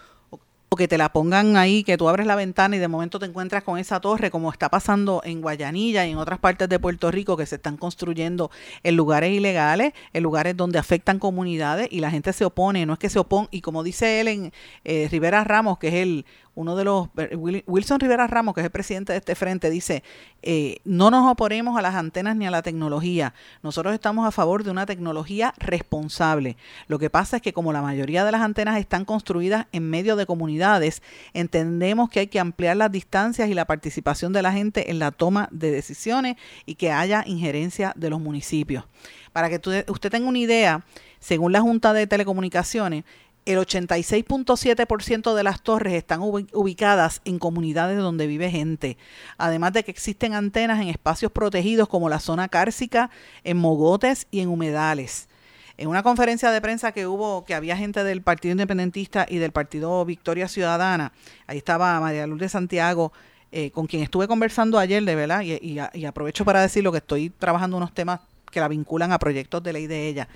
[0.77, 3.63] que te la pongan ahí, que tú abres la ventana y de momento te encuentras
[3.63, 7.37] con esa torre, como está pasando en Guayanilla y en otras partes de Puerto Rico
[7.37, 8.51] que se están construyendo
[8.83, 12.99] en lugares ilegales, en lugares donde afectan comunidades y la gente se opone, no es
[12.99, 14.53] que se opone, y como dice él en
[14.85, 18.67] eh, Rivera Ramos, que es el uno de los, eh, Wilson Rivera Ramos, que es
[18.67, 20.03] el presidente de este frente, dice,
[20.43, 24.62] eh, no nos oponemos a las antenas ni a la tecnología, nosotros estamos a favor
[24.65, 26.57] de una tecnología responsable.
[26.88, 30.17] Lo que pasa es que como la mayoría de las antenas están construidas en medio
[30.17, 34.91] de comunidades, entendemos que hay que ampliar las distancias y la participación de la gente
[34.91, 36.37] en la toma de decisiones
[36.67, 38.85] y que haya injerencia de los municipios.
[39.33, 39.57] Para que
[39.88, 40.85] usted tenga una idea,
[41.19, 43.05] según la Junta de Telecomunicaciones,
[43.45, 48.97] el 86.7% de las torres están ubicadas en comunidades donde vive gente,
[49.37, 53.11] además de que existen antenas en espacios protegidos como la zona cárcica,
[53.45, 55.29] en mogotes y en humedales.
[55.77, 59.53] En una conferencia de prensa que hubo, que había gente del Partido Independentista y del
[59.53, 61.13] Partido Victoria Ciudadana,
[61.47, 63.13] ahí estaba María Lourdes Santiago,
[63.51, 65.59] eh, con quien estuve conversando ayer, de verdad, y,
[65.93, 68.21] y aprovecho para decirlo que estoy trabajando unos temas
[68.53, 70.29] que la vinculan a proyectos de ley de ella.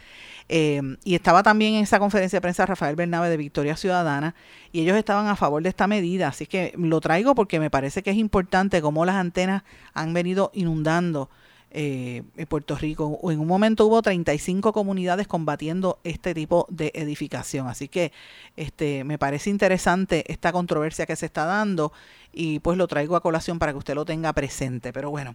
[0.48, 4.34] Eh, y estaba también en esa conferencia de prensa Rafael Bernabe de Victoria Ciudadana
[4.72, 6.28] y ellos estaban a favor de esta medida.
[6.28, 9.62] Así que lo traigo porque me parece que es importante cómo las antenas
[9.94, 11.30] han venido inundando
[11.78, 13.18] eh, Puerto Rico.
[13.24, 17.66] En un momento hubo 35 comunidades combatiendo este tipo de edificación.
[17.68, 18.12] Así que
[18.56, 21.92] este, me parece interesante esta controversia que se está dando
[22.32, 24.92] y pues lo traigo a colación para que usted lo tenga presente.
[24.92, 25.34] Pero bueno,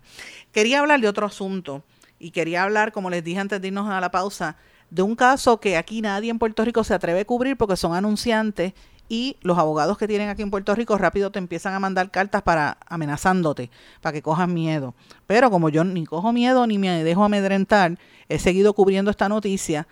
[0.52, 1.84] quería hablar de otro asunto
[2.22, 4.56] y quería hablar, como les dije antes de irnos a la pausa,
[4.92, 7.96] de un caso que aquí nadie en Puerto Rico se atreve a cubrir porque son
[7.96, 8.74] anunciantes
[9.10, 12.44] y los abogados que tienen aquí en Puerto Rico rápido te empiezan a mandar cartas
[12.44, 14.94] para amenazándote, para que cojas miedo.
[15.28, 17.98] Pero como yo ni cojo miedo ni me dejo amedrentar,
[18.30, 19.88] he seguido cubriendo esta noticia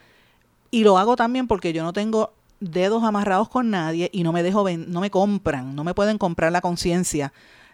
[0.71, 4.43] y lo hago también porque yo no tengo dedos amarrados con nadie y no me
[4.43, 7.33] dejo no me compran, no me pueden comprar la conciencia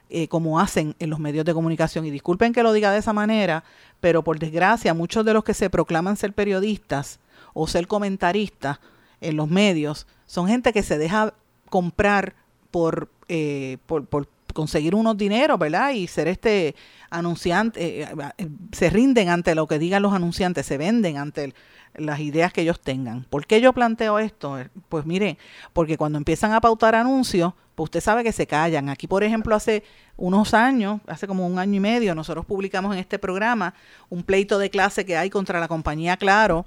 [0.10, 2.06] eh, como hacen en los medios de comunicación.
[2.06, 3.64] Y disculpen que lo diga de esa manera,
[4.00, 7.20] pero por desgracia muchos de los que se proclaman ser periodistas
[7.54, 8.80] o ser comentaristas
[9.22, 11.34] en los medios son gente que se deja
[11.70, 12.36] comprar
[12.72, 14.08] por, eh, por,
[14.54, 15.92] conseguir unos dineros, ¿verdad?
[15.92, 16.76] Y ser este
[17.10, 21.54] anunciante, eh, eh, se rinden ante lo que digan los anunciantes, se venden ante
[21.98, 23.24] las ideas que ellos tengan.
[23.30, 24.58] ¿Por qué yo planteo esto?
[24.90, 25.38] Pues mire,
[25.74, 28.90] porque cuando empiezan a pautar anuncios, pues usted sabe que se callan.
[28.90, 29.84] Aquí, por ejemplo, hace
[30.18, 33.74] unos años, hace como un año y medio, nosotros publicamos en este programa
[34.10, 36.66] un pleito de clase que hay contra la compañía Claro,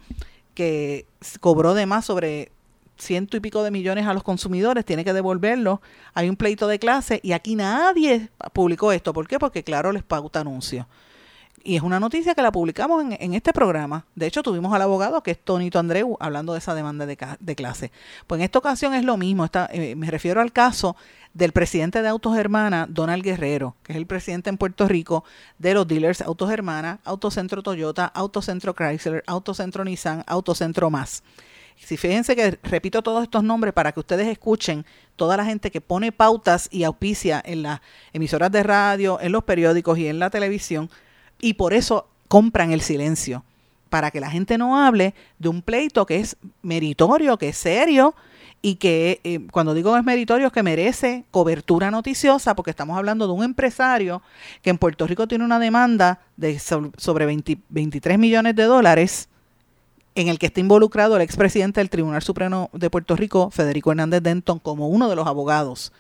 [0.55, 1.07] que
[1.41, 2.53] cobró de más sobre
[2.99, 5.81] ciento y pico de millones a los consumidores, tiene que devolverlo.
[6.15, 9.13] Hay un pleito de clase y aquí nadie publicó esto.
[9.13, 9.39] ¿Por qué?
[9.39, 10.87] Porque Claro les pauta anuncios
[11.69, 14.07] y es una noticia que la publicamos en, este programa.
[14.15, 17.93] De hecho, tuvimos al abogado, que es Tonito Andreu, hablando de esa demanda de, clase.
[18.27, 19.47] Pues en esta ocasión es lo mismo.
[19.73, 20.97] Eh, me refiero al caso
[21.35, 25.25] del presidente de Autos Hermana, Donald Guerrero, que es el presidente en Puerto Rico
[25.59, 31.23] de los dealers Autos Hermana, Autocentro Toyota, Autocentro Chrysler, Autocentro Nissan, Autocentro Más.
[31.77, 35.83] Si fíjense que repito todos estos nombres para que ustedes escuchen toda la gente que
[35.83, 37.81] pone pautas y auspicia en las
[38.15, 40.89] emisoras de radio, en los periódicos y en la televisión,
[41.41, 43.45] y por eso compran el silencio,
[43.89, 48.15] para que la gente no hable de un pleito que es meritorio, que es serio
[48.61, 53.27] y que eh, cuando digo es meritorio es que merece cobertura noticiosa porque estamos hablando
[53.27, 54.21] de un empresario
[54.63, 59.29] que en Puerto Rico tiene una demanda de sobre 23 millones de dólares
[60.17, 64.23] en el que está involucrado el expresidente del Tribunal Supremo de Puerto Rico, Federico Hernández
[64.23, 65.93] Denton, como uno de los abogados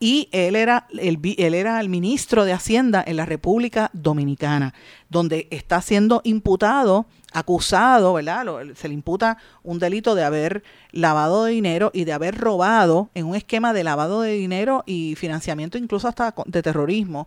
[0.00, 4.74] y él era, el, él era el ministro de Hacienda en la República Dominicana,
[5.08, 8.46] donde está siendo imputado, acusado, ¿verdad?
[8.74, 13.26] se le imputa un delito de haber lavado de dinero y de haber robado en
[13.26, 17.26] un esquema de lavado de dinero y financiamiento incluso hasta de terrorismo.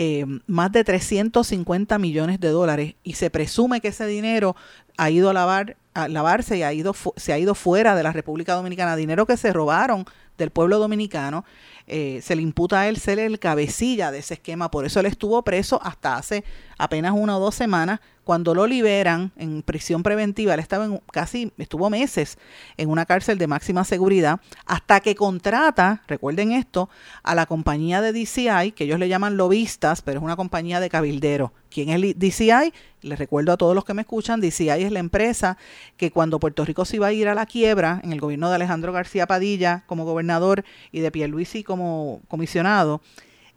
[0.00, 4.54] Eh, más de 350 millones de dólares y se presume que ese dinero
[4.96, 8.54] ha ido a lavar lavarse y ha ido se ha ido fuera de la República
[8.54, 10.04] Dominicana dinero que se robaron
[10.36, 11.44] del pueblo dominicano
[11.88, 15.06] eh, se le imputa a él ser el cabecilla de ese esquema, por eso él
[15.06, 16.44] estuvo preso hasta hace
[16.78, 21.50] apenas una o dos semanas Cuando lo liberan en prisión preventiva, él estaba en casi,
[21.56, 22.36] estuvo meses
[22.76, 26.90] en una cárcel de máxima seguridad, hasta que contrata, recuerden esto,
[27.22, 30.90] a la compañía de DCI, que ellos le llaman lobistas, pero es una compañía de
[30.90, 31.54] cabildero.
[31.70, 32.72] ¿Quién es DCI?
[33.00, 35.56] Les recuerdo a todos los que me escuchan, DCI es la empresa
[35.96, 38.56] que cuando Puerto Rico se iba a ir a la quiebra, en el gobierno de
[38.56, 41.77] Alejandro García Padilla como gobernador y de Pierluisi como
[42.28, 43.00] comisionado,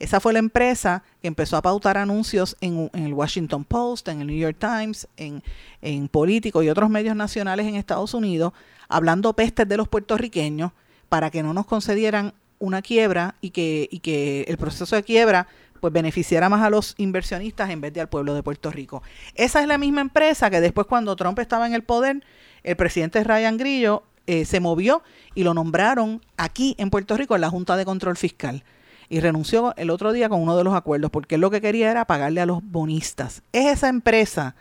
[0.02, 4.28] esa fue la empresa que empezó a pautar anuncios en, el Washington Post, en el
[4.28, 5.44] New York Times, en,
[5.84, 8.54] en Político y otros medios nacionales en Estados Unidos,
[8.90, 10.72] hablando pestes de los puertorriqueños
[11.08, 15.48] para que no nos concedieran una quiebra y que, y que el proceso de quiebra
[15.80, 19.04] pues beneficiara más a los inversionistas en vez de al pueblo de Puerto Rico.
[19.36, 22.24] Esa es la misma empresa que después cuando Trump estaba en el poder,
[22.64, 25.04] el presidente Ryan Grillo eh, se movió
[25.36, 28.63] y lo nombraron aquí en Puerto Rico en la Junta de Control Fiscal
[29.10, 31.91] y renunció el otro día con uno de los acuerdos porque él lo que quería
[31.91, 33.44] era pagarle a los bonistas.
[33.52, 34.56] Es esa empresa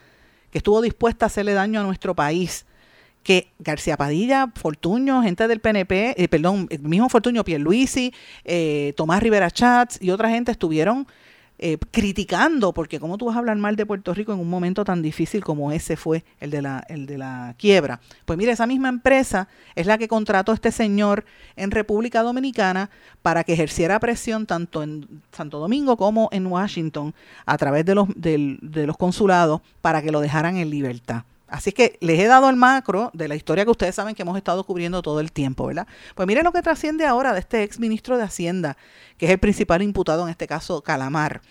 [0.50, 2.66] que estuvo dispuesta a hacerle daño a nuestro país
[3.22, 8.12] que García Padilla, Fortuño, gente del PNP, eh, perdón, el mismo Fortuño Pierluisi,
[8.44, 11.06] eh, Tomás Rivera Chats y otra gente estuvieron
[11.62, 14.82] eh, criticando, porque cómo tú vas a hablar mal de Puerto Rico en un momento
[14.82, 18.00] tan difícil como ese fue el de la, el de la quiebra.
[18.24, 22.88] Pues mire, esa misma empresa es la que contrató a este señor en República Dominicana
[23.20, 28.08] para que ejerciera presión tanto en Santo Domingo como en Washington a través de los,
[28.16, 31.24] de los consulados para que lo dejaran en libertad.
[31.50, 34.36] Así que les he dado el macro de la historia que ustedes saben que hemos
[34.36, 35.86] estado cubriendo todo el tiempo, ¿verdad?
[36.14, 38.76] Pues miren lo que trasciende ahora de este ex ministro de Hacienda,
[39.18, 41.42] que es el principal imputado en este caso, Calamar.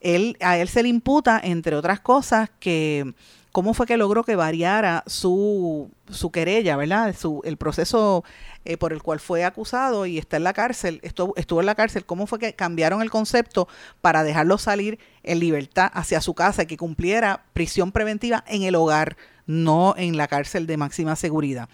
[0.00, 3.14] Él, a él se le imputa, entre otras cosas, que
[3.54, 7.14] cómo fue que logró que variara su, su querella, ¿verdad?
[7.16, 8.24] Su, el proceso
[8.64, 11.76] eh, por el cual fue acusado y está en la cárcel, estuvo, estuvo en la
[11.76, 13.68] cárcel, cómo fue que cambiaron el concepto
[14.00, 18.74] para dejarlo salir en libertad hacia su casa y que cumpliera prisión preventiva en el
[18.74, 21.68] hogar, no en la cárcel de máxima seguridad.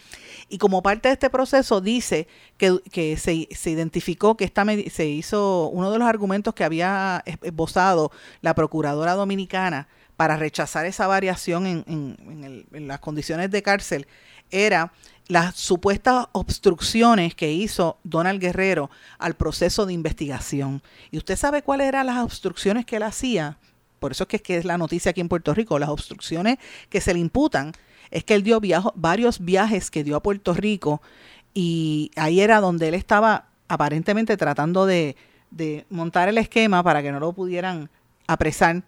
[0.48, 5.68] Y como parte de este proceso dice que, se, se, identificó que esta se hizo
[5.68, 9.88] uno de los argumentos que había esbozado la procuradora dominicana
[10.20, 14.06] para rechazar esa variación en, las condiciones de cárcel
[14.50, 14.92] era
[15.28, 20.83] las supuestas obstrucciones que hizo Donald Guerrero al proceso de investigación.
[21.11, 23.56] ¿Y usted sabe cuáles eran las obstrucciones que él hacía?
[24.00, 25.78] Por eso es que, es la noticia aquí en Puerto Rico.
[25.78, 26.58] Las obstrucciones
[26.88, 27.72] que se le imputan
[28.10, 28.60] es que él dio
[28.96, 31.00] varios viajes que dio a Puerto Rico
[31.54, 35.14] y ahí era donde él estaba aparentemente tratando de,
[35.52, 37.88] de montar el esquema para que no lo pudieran
[38.26, 38.82] apresar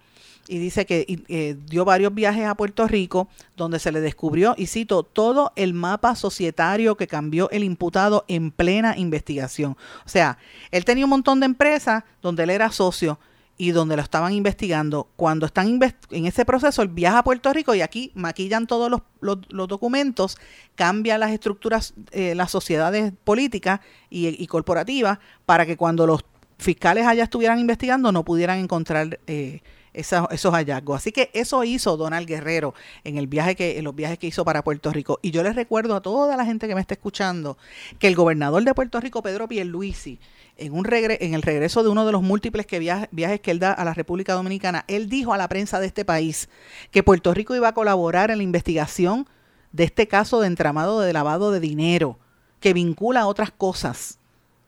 [0.49, 4.67] y dice que eh, dio varios viajes a Puerto Rico donde se le descubrió, y
[4.67, 9.77] cito, todo el mapa societario que cambió el imputado en plena investigación.
[10.05, 10.39] O sea,
[10.71, 13.19] él tenía un montón de empresas donde él era socio
[13.57, 15.09] y donde lo estaban investigando.
[15.17, 15.79] Cuando están
[16.11, 20.37] en ese proceso, él viaja a Puerto Rico y aquí maquillan todos los, documentos,
[20.75, 26.25] cambian las estructuras, eh, las sociedades políticas y, corporativas para que cuando los
[26.59, 29.19] fiscales allá estuvieran investigando no pudieran encontrar...
[29.27, 29.61] Eh,
[29.95, 30.97] esos hallazgos.
[30.97, 32.75] Así que eso hizo Donald Guerrero
[33.05, 35.19] en el viaje que, en los viajes que hizo para Puerto Rico.
[35.23, 37.59] Y yo les recuerdo a toda la gente que me está escuchando
[37.99, 40.19] que el gobernador de Puerto Rico, Pedro Pierluisi,
[40.57, 43.59] en, un regre en el regreso de uno de los múltiples que viajes que él
[43.59, 46.49] da a la República Dominicana, él dijo a la prensa de este país
[46.91, 49.29] que Puerto Rico iba a colaborar en la investigación
[49.73, 52.19] de este caso de entramado de lavado de dinero
[52.61, 54.19] que vincula a otras cosas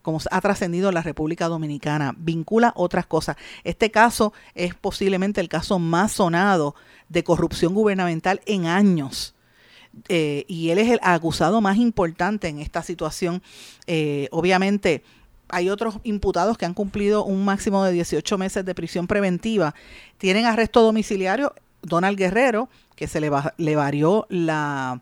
[0.05, 3.37] como ha trascendido en la República Dominicana, vincula otras cosas.
[3.65, 6.75] Este caso es posiblemente el caso más sonado
[7.09, 9.35] de corrupción gubernamental en años.
[10.11, 13.43] Eh, y él es el acusado más importante en esta situación.
[13.87, 15.03] Eh, obviamente,
[15.49, 19.75] hay otros imputados que han cumplido un máximo de 18 meses de prisión preventiva.
[20.19, 21.55] Tienen arresto domiciliario.
[21.81, 25.01] Donald Guerrero, que se le, le varió la,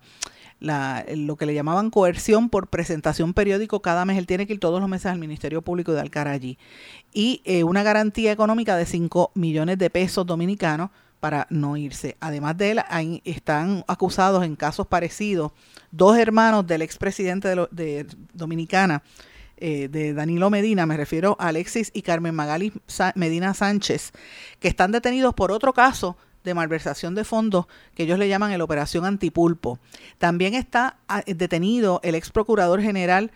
[0.63, 4.19] lo que le llamaban coerción por presentación periódico cada mes.
[4.19, 6.59] Él tiene que ir todos los meses al Ministerio Público de Alcarallí.
[7.13, 12.17] Y eh, una garantía económica de 5 millones de pesos dominicanos para no irse.
[12.21, 12.81] Además de él,
[13.25, 15.53] están acusados en casos parecidos
[15.93, 19.03] dos hermanos del expresidente de, de Dominicana,
[19.57, 22.73] eh, de Danilo Medina, me refiero a Alexis y Carmen Magali
[23.15, 24.11] Medina Sánchez,
[24.59, 28.61] que están detenidos por otro caso de malversación de fondos que ellos le llaman el
[28.61, 29.79] Operación Antipulpo.
[30.19, 33.31] También está ah, detenido el ex procurador general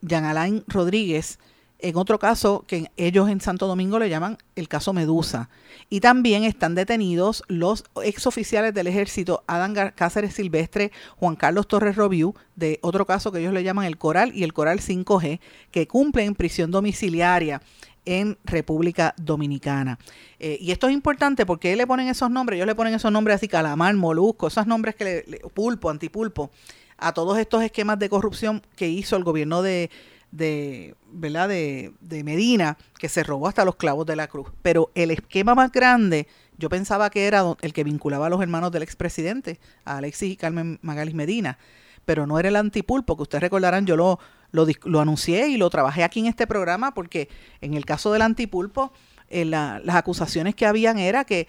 [0.00, 1.38] Jean Alain Rodríguez,
[1.80, 5.48] en otro caso que ellos en Santo Domingo le llaman el caso Medusa.
[5.88, 11.94] Y también están detenidos los ex oficiales del ejército Adán Cáceres Silvestre, Juan Carlos Torres
[11.94, 15.38] Robiú, de otro caso que ellos le llaman el Coral y el Coral 5G,
[15.70, 17.62] que cumplen prisión domiciliaria
[18.08, 19.98] en República Dominicana.
[20.38, 23.36] Eh, y esto es importante porque le ponen esos nombres, ellos le ponen esos nombres
[23.36, 26.50] así, calamar, molusco, esos nombres que le, pulpo, antipulpo,
[26.96, 29.90] a todos estos esquemas de corrupción que hizo el gobierno de,
[30.30, 31.50] de, ¿verdad?
[31.50, 34.48] De, de, Medina, que se robó hasta los clavos de la cruz.
[34.62, 36.26] Pero el esquema más grande,
[36.56, 40.36] yo pensaba que era el que vinculaba a los hermanos del expresidente, a Alexis y
[40.36, 41.58] Carmen Magalis Medina,
[42.06, 44.18] pero no era el antipulpo, que ustedes recordarán, yo lo,
[44.50, 47.28] lo, anuncié y lo trabajé aquí en este programa, porque
[47.60, 48.92] en el caso del antipulpo,
[49.30, 51.46] eh, las acusaciones que habían era que,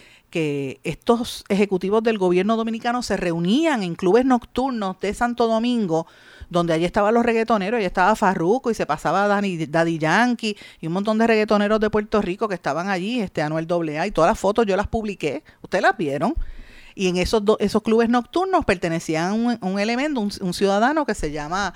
[0.84, 6.06] estos ejecutivos del gobierno dominicano se reunían en clubes nocturnos de Santo Domingo
[6.50, 10.94] donde allí estaban los reggaetoneros, allí estaba Farruco y se pasaba Daddy Yankee y un
[10.94, 14.40] montón de reggaetoneros de Puerto Rico que estaban allí, este Anuel AA y todas las
[14.40, 16.36] fotos yo las publiqué, ustedes las vieron.
[16.96, 21.74] Y en esos, esos clubes nocturnos pertenecían un, un elemento, un, ciudadano que se llama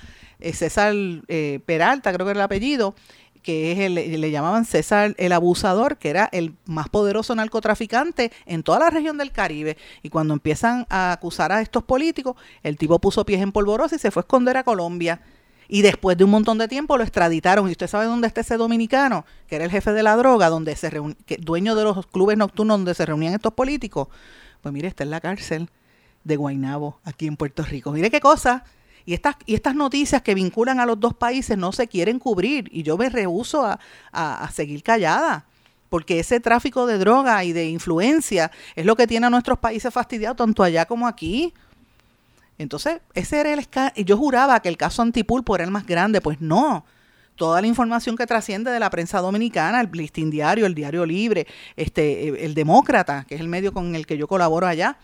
[0.52, 0.94] César
[1.28, 2.96] eh, Peralta, creo que era el apellido,
[3.44, 8.64] que es el, le llamaban César el Abusador, que era el más poderoso narcotraficante en
[8.64, 9.78] toda la región del Caribe.
[10.02, 14.00] Y cuando empiezan a acusar a estos políticos, el tipo puso pies en polvorosa y
[14.00, 15.22] se fue a esconder a Colombia.
[15.68, 17.68] Y después de un montón de tiempo lo extraditaron.
[17.68, 19.26] ¿Y usted sabe dónde está ese dominicano?
[19.48, 20.92] Que era el jefe de la droga, donde se
[21.26, 24.08] que, dueño de los clubes nocturnos donde se reunían estos políticos.
[24.62, 25.70] Pues mire, está en la cárcel
[26.24, 27.92] de Guaynabo, aquí en Puerto Rico.
[27.92, 28.64] Mire qué cosa.
[29.06, 32.70] Y estas, y estas noticias que vinculan a los dos países no se quieren cubrir
[32.72, 35.46] y yo me rehuso a, seguir callada
[35.90, 39.94] porque ese tráfico de droga y de influencia es lo que tiene a nuestros países
[39.94, 41.54] fastidiados, tanto allá como aquí.
[42.58, 43.68] Entonces, ese era el
[44.04, 46.84] Yo juraba que el caso Antipulpo era el más grande, pues no.
[47.36, 51.46] Toda la información que trasciende de la prensa dominicana, el Listín Diario, el Diario Libre,
[51.76, 54.98] este, el Demócrata, que es el medio con el que yo colaboro allá,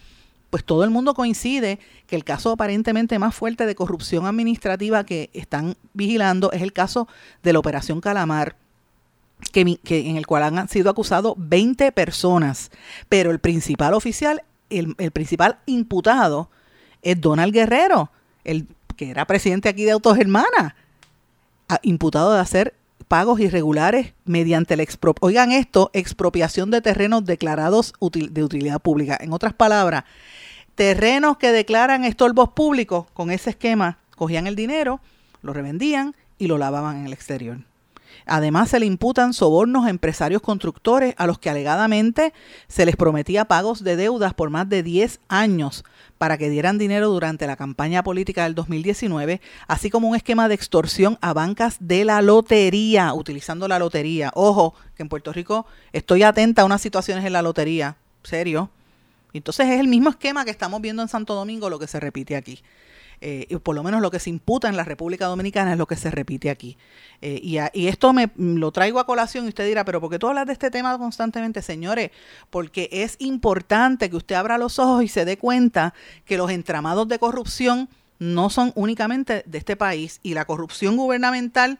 [0.49, 5.29] pues todo el mundo coincide que el caso aparentemente más fuerte de corrupción administrativa que
[5.33, 7.07] están vigilando es el caso
[7.43, 8.55] de la Operación Calamar,
[9.51, 12.71] que, en el cual han sido acusados 20 personas,
[13.07, 16.49] pero el principal oficial, el, principal imputado
[17.01, 18.11] es Donald Guerrero,
[18.43, 20.73] el que era presidente aquí de Autos Hermanas,
[21.83, 22.75] imputado de hacer
[23.09, 24.85] pagos irregulares mediante la
[25.19, 29.17] oigan esto, expropiación de terrenos declarados de utilidad pública.
[29.19, 30.03] En otras palabras,
[30.75, 35.01] terrenos que declaran estorbos públicos, con ese esquema cogían el dinero,
[35.41, 37.57] lo revendían y lo lavaban en el exterior.
[38.29, 42.33] Además, se le imputan sobornos a empresarios constructores a los que alegadamente
[42.67, 45.83] se les prometía pagos de deudas por más de 10 años
[46.17, 50.55] para que dieran dinero durante la campaña política del 2019, así como un esquema de
[50.55, 54.31] extorsión a bancas de la lotería, utilizando la lotería.
[54.35, 58.69] Ojo, que en Puerto Rico estoy atenta a unas situaciones en la lotería, serio,
[59.33, 62.35] entonces es el mismo esquema que estamos viendo en Santo Domingo, lo que se repite
[62.35, 62.61] aquí.
[63.21, 65.87] Eh, y por lo menos lo que se imputa en la República Dominicana es lo
[65.87, 66.77] que se repite aquí.
[67.21, 70.27] Eh, y, esto me lo traigo a colación y usted dirá, pero ¿por qué tú
[70.27, 72.11] hablas de este tema constantemente, señores?
[72.49, 75.93] Porque es importante que usted abra los ojos y se dé cuenta
[76.25, 77.89] que los entramados de corrupción
[78.19, 81.79] no son únicamente de este país y la corrupción gubernamental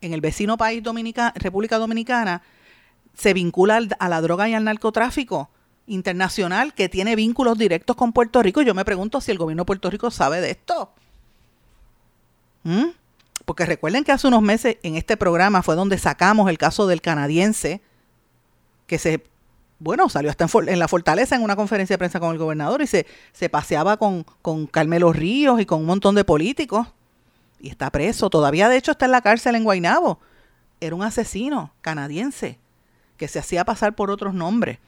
[0.00, 2.42] en el vecino país Dominica, República Dominicana
[3.14, 5.48] se vincula a la droga y al narcotráfico
[5.86, 8.62] internacional que tiene vínculos directos con Puerto Rico.
[8.62, 10.92] Yo me pregunto si el gobierno de Puerto Rico sabe de esto.
[12.64, 12.88] ¿Mm?
[13.44, 17.00] Porque recuerden que hace unos meses en este programa fue donde sacamos el caso del
[17.00, 17.80] canadiense
[18.88, 19.24] que se,
[19.78, 22.86] bueno, salió hasta en, la fortaleza en una conferencia de prensa con el gobernador y
[22.86, 26.88] se, se paseaba con, con Carmelo Ríos y con un montón de políticos.
[27.60, 28.30] Y está preso.
[28.30, 30.18] Todavía de hecho está en la cárcel en Guaynabo.
[30.80, 32.58] Era un asesino canadiense
[33.16, 34.78] que se hacía pasar por otros nombres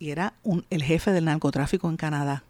[0.00, 0.32] y era
[0.70, 2.42] el jefe del narcotráfico en Canadá.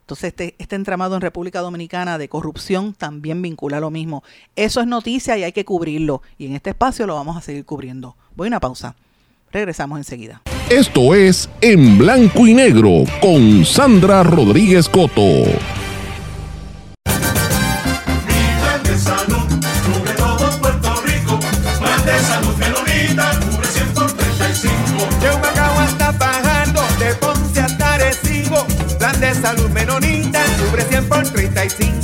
[0.00, 4.22] Entonces, este, este entramado en República Dominicana de corrupción también vincula lo mismo.
[4.54, 6.20] Eso es noticia y hay que cubrirlo.
[6.36, 8.14] Y en este espacio lo vamos a seguir cubriendo.
[8.36, 8.96] Voy a una pausa.
[9.50, 10.42] Regresamos enseguida.
[10.68, 15.44] Esto es En Blanco y Negro con Sandra Rodríguez Coto.
[31.64, 32.03] Por 35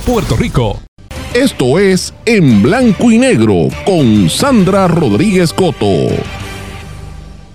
[0.05, 0.79] Puerto Rico.
[1.33, 5.85] Esto es En Blanco y Negro con Sandra Rodríguez Coto.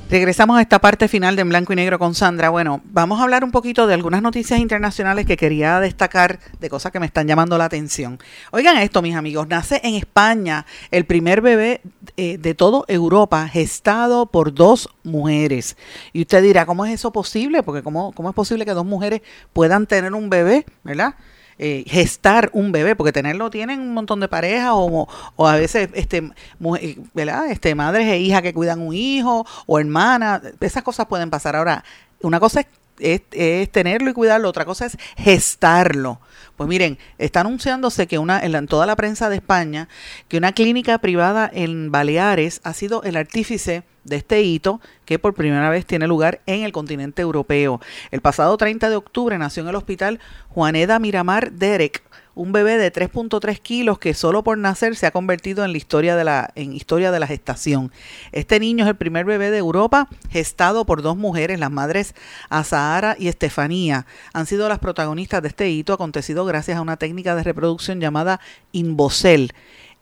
[0.08, 2.48] Regresamos a esta parte final de En Blanco y Negro con Sandra.
[2.50, 6.92] Bueno, vamos a hablar un poquito de algunas noticias internacionales que quería destacar, de cosas
[6.92, 8.20] que me están llamando la atención.
[8.52, 11.80] Oigan esto, mis amigos, nace en España el primer bebé
[12.16, 15.76] eh, de todo Europa gestado por dos mujeres.
[16.12, 17.64] Y usted dirá, ¿cómo es eso posible?
[17.64, 19.22] Porque ¿cómo, cómo es posible que dos mujeres
[19.52, 21.16] puedan tener un bebé, ¿verdad?
[21.58, 25.88] Eh, gestar un bebé, porque tenerlo tienen un montón de parejas o, o a veces
[25.94, 27.50] este, mu- eh, ¿verdad?
[27.50, 31.56] este, madres e hijas que cuidan un hijo o hermanas, esas cosas pueden pasar.
[31.56, 31.84] Ahora,
[32.20, 32.60] una cosa
[32.98, 36.20] es- es tenerlo y cuidarlo, otra cosa es gestarlo.
[36.56, 39.88] Pues miren, está anunciándose que una en, toda la prensa de España
[40.28, 45.34] que una clínica privada en Baleares ha sido el artífice de este hito que por
[45.34, 47.80] primera vez tiene lugar en el continente europeo.
[48.10, 52.02] El pasado 30 de octubre nació en el hospital Juaneda Miramar Derek,
[52.36, 56.14] un bebé de 3.3 kilos que solo por nacer se ha convertido en la historia
[56.16, 57.90] de la en historia de la gestación.
[58.30, 62.14] Este niño es el primer bebé de Europa gestado por dos mujeres, las madres
[62.50, 64.06] Azahara y Estefanía.
[64.34, 68.38] Han sido las protagonistas de este hito acontecido gracias a una técnica de reproducción llamada
[68.70, 69.52] Invocel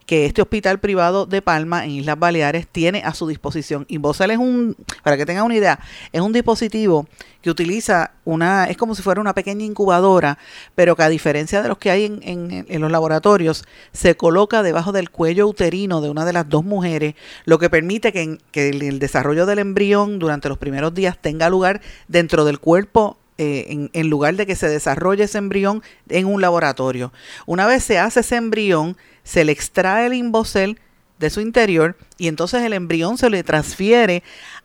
[0.07, 3.87] que este hospital privado de Palma en Islas Baleares tiene a su disposición.
[3.89, 5.81] Invocel es un, para que tengan una idea,
[6.13, 7.07] es un dispositivo
[7.41, 10.39] que utiliza una, es como si fuera una pequeña incubadora,
[10.75, 14.93] pero que a diferencia de los que hay en, en- los laboratorios, se coloca debajo
[14.93, 18.83] del cuello uterino de una de las dos mujeres, lo que permite que, que el,
[18.83, 23.91] el desarrollo del embrión durante los primeros días tenga lugar dentro del cuerpo eh, en,
[23.95, 27.13] en lugar de que se desarrolle ese embrión en un laboratorio.
[27.47, 30.79] Una vez se hace ese embrión, se le extrae el imbocel
[31.19, 34.23] de su interior y entonces el embrión se le transfiere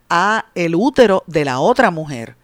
[0.08, 2.36] a el útero de la otra mujer.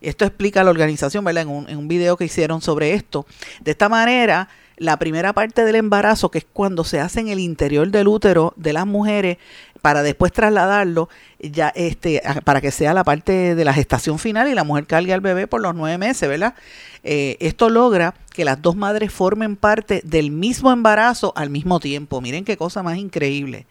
[0.00, 1.42] Esto explica la organización, ¿verdad?
[1.42, 3.26] En un, en un video que hicieron sobre esto.
[3.60, 4.48] De esta manera,
[4.78, 8.54] la primera parte del embarazo, que es cuando se hace en el interior del útero
[8.56, 9.36] de las mujeres,
[9.82, 11.08] para después trasladarlo,
[11.38, 15.12] ya este, para que sea la parte de la gestación final y la mujer cargue
[15.12, 16.54] al bebé por los nueve meses, ¿verdad?
[17.02, 22.20] Eh, esto logra que las dos madres formen parte del mismo embarazo al mismo tiempo.
[22.20, 23.66] Miren qué cosa más increíble.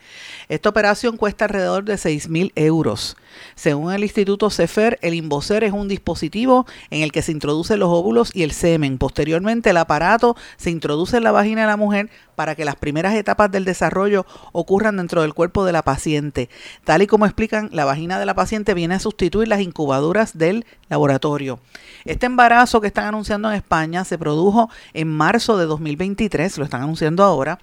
[0.50, 3.16] Esta operación cuesta alrededor de 6 mil euros.
[3.56, 7.90] Según el Instituto CEFER, el Invocer es un dispositivo en el que se introducen los
[7.90, 8.98] óvulos y el semen.
[8.98, 13.16] Posteriormente, el aparato se introduce en la vagina de la mujer para que las primeras
[13.16, 16.50] etapas del desarrollo ocurran dentro del cuerpo de la paciente.
[16.86, 20.66] Tal y como explican, la vagina de la paciente viene a sustituir las incubadoras del
[20.90, 21.60] laboratorio.
[22.06, 24.59] Este embarazo que están anunciando en España se produjo
[24.94, 27.60] en marzo de 2023, lo están anunciando ahora.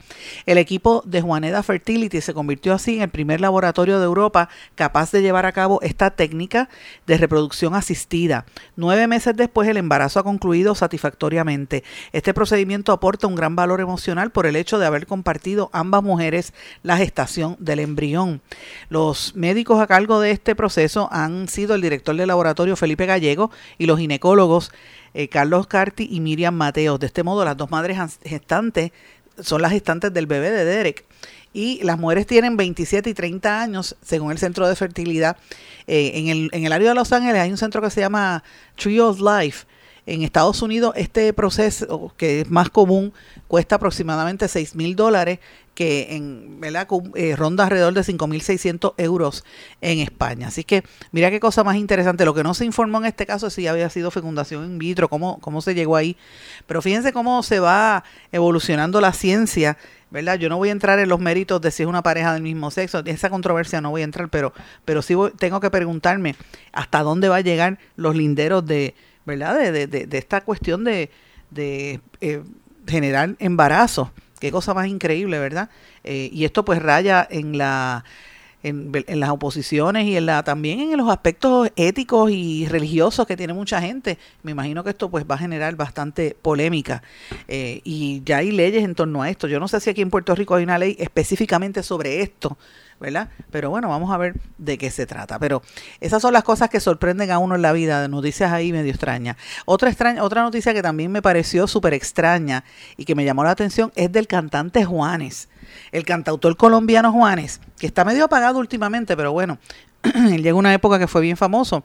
[0.47, 5.11] El equipo de Juaneda Fertility se convirtió así en el primer laboratorio de Europa capaz
[5.13, 6.69] de llevar a cabo esta técnica
[7.07, 8.47] de reproducción asistida.
[8.77, 11.85] Nueve meses después el embarazo ha concluido satisfactoriamente.
[12.13, 16.55] Este procedimiento aporta un gran valor emocional por el hecho de haber compartido ambas mujeres
[16.83, 18.41] la gestación del embrión.
[18.89, 23.51] Los médicos a cargo de este proceso han sido el director del laboratorio Felipe Gallego
[23.79, 24.73] y los ginecólogos
[25.17, 27.01] eh, Carlos Carti y Miriam Mateos.
[27.01, 28.93] De este modo, las dos madres gestantes
[29.41, 31.07] son las gestantes del bebé de Derek.
[31.55, 35.39] Y las mujeres tienen 27 y 30 años, según el Centro de Fertilidad.
[35.87, 38.45] Eh, en, el, en el área de Los Ángeles hay un centro que se llama
[38.77, 39.64] Tree of Life.
[40.05, 43.14] en Estados Unidos este proceso, que es más común,
[43.49, 45.39] cuesta aproximadamente 6 mil dólares,
[45.77, 46.89] que en ¿verdad?
[47.14, 49.45] Eh, ronda alrededor de 5.600 euros
[49.83, 50.49] en España.
[50.49, 52.24] Así que mira qué cosa más interesante.
[52.24, 55.09] Lo que no se informó en este caso es si había sido fecundación in vitro,
[55.09, 56.16] cómo, cómo se llegó ahí.
[56.66, 58.03] Pero fíjense cómo se va
[58.33, 59.77] evolucionando la ciencia.
[60.11, 60.39] ¿verdad?
[60.39, 62.70] Yo no voy a entrar en los méritos de si es una pareja del mismo
[62.70, 64.53] sexo, esa controversia no voy a entrar, pero,
[64.85, 66.37] pero sí tengo que preguntarme
[66.72, 68.95] hasta dónde va a llegar los linderos de,
[69.27, 69.59] ¿verdad?
[69.59, 71.11] De, de, de, esta cuestión de,
[71.51, 72.43] de eh,
[72.87, 74.12] generar embarazo.
[74.41, 75.70] Qué cosa más increíble, ¿verdad?
[76.05, 78.05] Eh, y esto pues raya en la
[78.67, 83.53] en, las oposiciones y en la también en los aspectos éticos y religiosos que tiene
[83.53, 84.19] mucha gente.
[84.43, 87.03] Me imagino que esto pues va a generar bastante polémica
[87.49, 89.47] eh, y ya hay leyes en torno a esto.
[89.47, 92.59] Yo no sé si aquí en Puerto Rico hay una ley específicamente sobre esto,
[92.99, 93.29] ¿verdad?
[93.51, 95.39] Pero bueno, vamos a ver de qué se trata.
[95.39, 95.62] Pero
[96.01, 98.91] esas son las cosas que sorprenden a uno en la vida, de noticias ahí medio
[98.91, 99.37] extrañas.
[99.64, 102.64] Otra, extraña, otra noticia que también me pareció súper extraña
[102.97, 105.49] y que me llamó la atención es del cantante Juanes,
[105.93, 109.59] el cantautor colombiano Juanes, que está medio apagado últimamente, pero bueno,
[110.03, 111.84] él llegó una época que fue bien famoso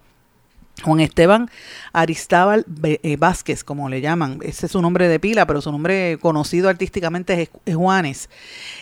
[0.83, 1.49] Juan Esteban
[1.93, 4.39] Aristábal eh, Vázquez, como le llaman.
[4.41, 8.29] Ese es su nombre de pila, pero su nombre conocido artísticamente es, Juanes.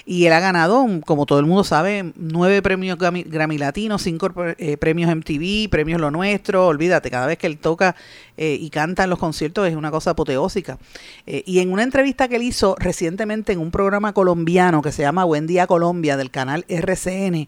[0.06, 4.78] Y él ha ganado, como todo el mundo sabe, nueve premios Grammy, Latinos, cinco eh,
[4.78, 6.68] premios MTV, premios Lo Nuestro.
[6.68, 7.96] Olvídate, cada vez que él toca
[8.38, 10.78] eh, y canta en los conciertos es una cosa apoteósica.
[11.26, 15.24] y en una entrevista que él hizo recientemente en un programa colombiano que se llama
[15.26, 17.48] Buen Día Colombia del canal RCN,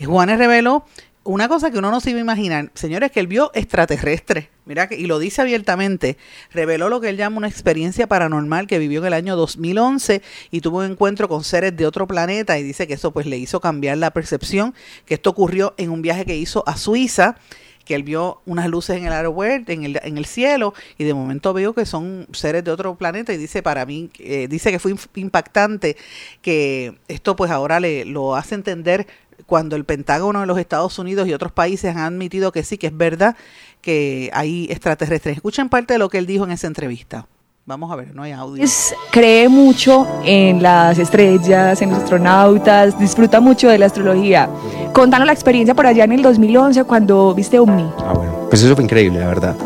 [0.00, 0.84] Juanes reveló
[1.24, 4.88] una cosa que uno no se iba a imaginar, señores, que él vio extraterrestre, mira
[4.88, 6.18] que, y lo dice abiertamente,
[6.52, 10.60] reveló lo que él llama una experiencia paranormal que vivió en el año 2011 y
[10.60, 13.60] tuvo un encuentro con seres de otro planeta y dice que eso pues le hizo
[13.60, 14.74] cambiar la percepción,
[15.06, 17.36] que esto ocurrió en un viaje que hizo a Suiza,
[17.84, 21.14] que él vio unas luces en el aeropuerto, en el, en el cielo, y de
[21.14, 24.78] momento veo que son seres de otro planeta, y dice para mí, eh, dice que
[24.78, 25.96] fue impactante,
[26.40, 29.06] que esto pues ahora le lo hace entender
[29.46, 32.88] cuando el Pentágono de los Estados Unidos y otros países han admitido que sí, que
[32.88, 33.36] es verdad
[33.80, 35.36] que hay extraterrestres.
[35.36, 37.26] Escuchen parte de lo que él dijo en esa entrevista.
[37.66, 38.62] Vamos a ver, no hay audio.
[39.10, 44.50] cree mucho en las estrellas, en los astronautas, disfruta mucho de la astrología.
[44.92, 47.90] Contanos la experiencia por allá en el 2011 cuando viste OVNI.
[48.00, 49.56] Ah, bueno, pues eso fue increíble, la verdad.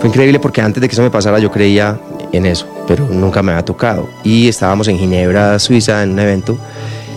[0.00, 2.00] Fue increíble porque antes de que eso me pasara yo creía
[2.32, 4.08] en eso, pero nunca me había tocado.
[4.22, 6.58] Y estábamos en Ginebra, Suiza, en un evento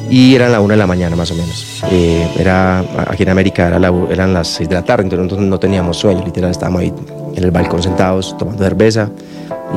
[0.10, 1.84] y eran la una de la mañana más o menos.
[1.91, 3.78] Eh, era, aquí en América era
[4.10, 6.93] eran las 6 de la tarde, entonces no teníamos sueño, literal estábamos ahí
[7.36, 9.10] en el balcón sentados tomando cerveza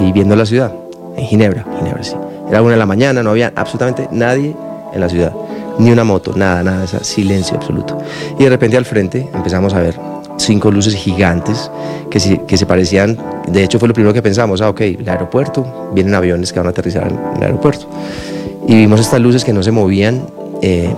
[0.01, 0.73] y viendo la ciudad,
[1.17, 2.17] en Ginebra, Ginebra sí.
[2.49, 4.55] Era una de la mañana, no había absolutamente nadie
[4.93, 5.33] en la ciudad,
[5.79, 7.99] ni una moto, nada, nada, ese silencio absoluto.
[8.39, 9.95] Y de repente al frente empezamos a ver
[10.37, 11.71] cinco luces gigantes
[12.11, 13.17] que, que se parecían,
[13.47, 16.67] de hecho fue lo primero que pensamos, ah, ok, el aeropuerto, vienen aviones que van
[16.67, 17.87] a aterrizar en el aeropuerto
[18.71, 20.25] y vimos estas luces que no se movían
[20.63, 20.95] eh,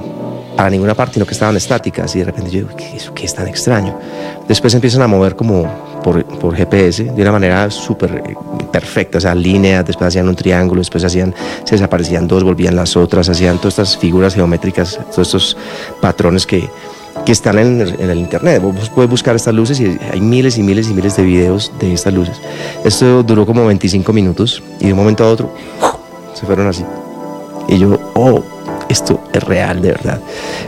[0.54, 3.24] para ninguna parte, sino que estaban estáticas y de repente yo digo, ¿qué, eso, qué
[3.24, 3.98] es tan extraño?
[4.46, 5.66] Después empiezan a mover como
[6.04, 8.36] por, por GPS de una manera súper eh,
[8.70, 12.94] perfecta, o sea, líneas, después hacían un triángulo, después hacían, se desaparecían dos, volvían las
[12.94, 15.56] otras, hacían todas estas figuras geométricas, todos estos
[16.02, 16.68] patrones que,
[17.24, 18.60] que están en en el, internet.
[18.60, 21.94] Vos puedes buscar estas luces y hay miles y miles y miles de videos de
[21.94, 22.38] estas luces.
[22.84, 25.50] Esto duró como 25 minutos y de un momento a otro
[26.34, 26.84] se fueron así.
[27.72, 28.42] Y yo, oh,
[28.90, 30.20] esto es real, de verdad.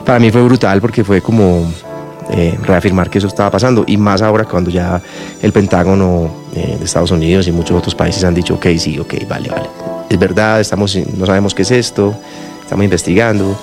[0.07, 1.71] Para mí fue brutal porque fue como
[2.31, 5.03] eh, reafirmar que eso estaba pasando y más ahora cuando ya
[5.43, 9.29] el Pentágono eh, de Estados Unidos y muchos otros países han dicho, ok, sí, ok,
[9.29, 9.69] vale, vale.
[10.09, 12.15] Es verdad, estamos, no sabemos qué es esto,
[12.63, 13.55] estamos investigando.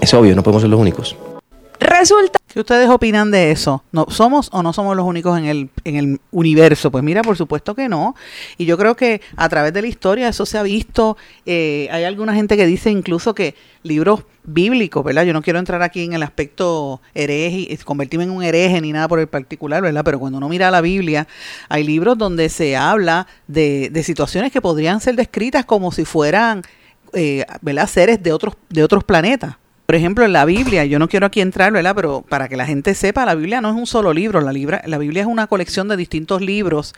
[0.00, 1.14] Es obvio, no podemos ser los únicos.
[1.82, 2.38] Resulta.
[2.52, 3.82] ¿Qué ustedes opinan de eso?
[3.92, 6.90] ¿No, ¿Somos o no somos los únicos en el, en el universo?
[6.90, 8.14] Pues mira, por supuesto que no.
[8.56, 11.16] Y yo creo que a través de la historia eso se ha visto.
[11.44, 15.24] Eh, hay alguna gente que dice incluso que libros bíblicos, ¿verdad?
[15.24, 19.08] Yo no quiero entrar aquí en el aspecto hereje, convertirme en un hereje ni nada
[19.08, 20.04] por el particular, ¿verdad?
[20.04, 21.26] Pero cuando uno mira la Biblia,
[21.68, 26.62] hay libros donde se habla de, de situaciones que podrían ser descritas como si fueran,
[27.12, 27.88] eh, ¿verdad?
[27.88, 29.56] Seres de otros, de otros planetas
[29.92, 31.94] por ejemplo, en la Biblia, yo no quiero aquí entrar, ¿verdad?
[31.94, 34.50] Pero para que la gente sepa, la Biblia no es un solo libro, la,
[34.86, 36.94] la Biblia es una colección de distintos libros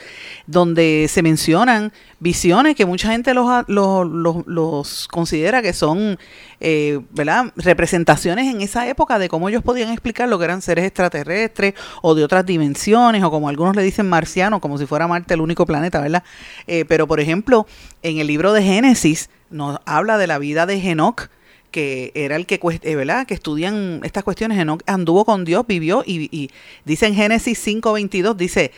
[0.47, 6.21] donde se mencionan visiones que mucha gente los, los, considera que son,
[6.61, 7.47] eh, ¿verdad?
[7.57, 12.15] Representaciones en esa época de cómo ellos podían explicar lo que eran seres extraterrestres o
[12.15, 15.67] de otras dimensiones, o como algunos le dicen marcianos, como si fuera Marte el único
[15.67, 16.23] planeta, ¿verdad?
[16.69, 17.67] Eh, pero, por ejemplo,
[18.03, 21.29] en el libro de Génesis nos habla de la vida de Enoch,
[21.75, 23.27] que era el que, eh, ¿verdad?
[23.27, 26.49] que estudian estas cuestiones, Enoch anduvo con Dios, vivió y,
[26.85, 28.71] dice en Génesis 5.22, dice,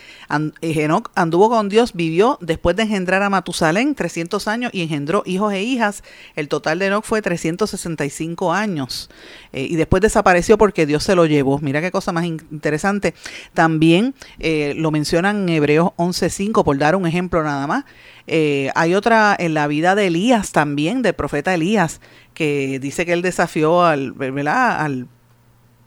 [0.63, 5.23] eh, Enoch anduvo con Dios, vivió después de engendrar a Matusalén 300 años y engendró
[5.27, 6.03] hijos e hijas.
[6.37, 9.11] El total de Enoch fue 365 años
[9.53, 11.59] eh, y después desapareció porque Dios se lo llevó.
[11.59, 13.13] Mira qué cosa más interesante.
[13.53, 17.85] También lo mencionan en Hebreos 11.5 por dar un ejemplo nada más.
[18.27, 22.01] hay otra en la vida de Elías también, del profeta Elías,
[22.37, 24.82] que dice que él desafió al, ¿verdad?
[24.82, 25.09] al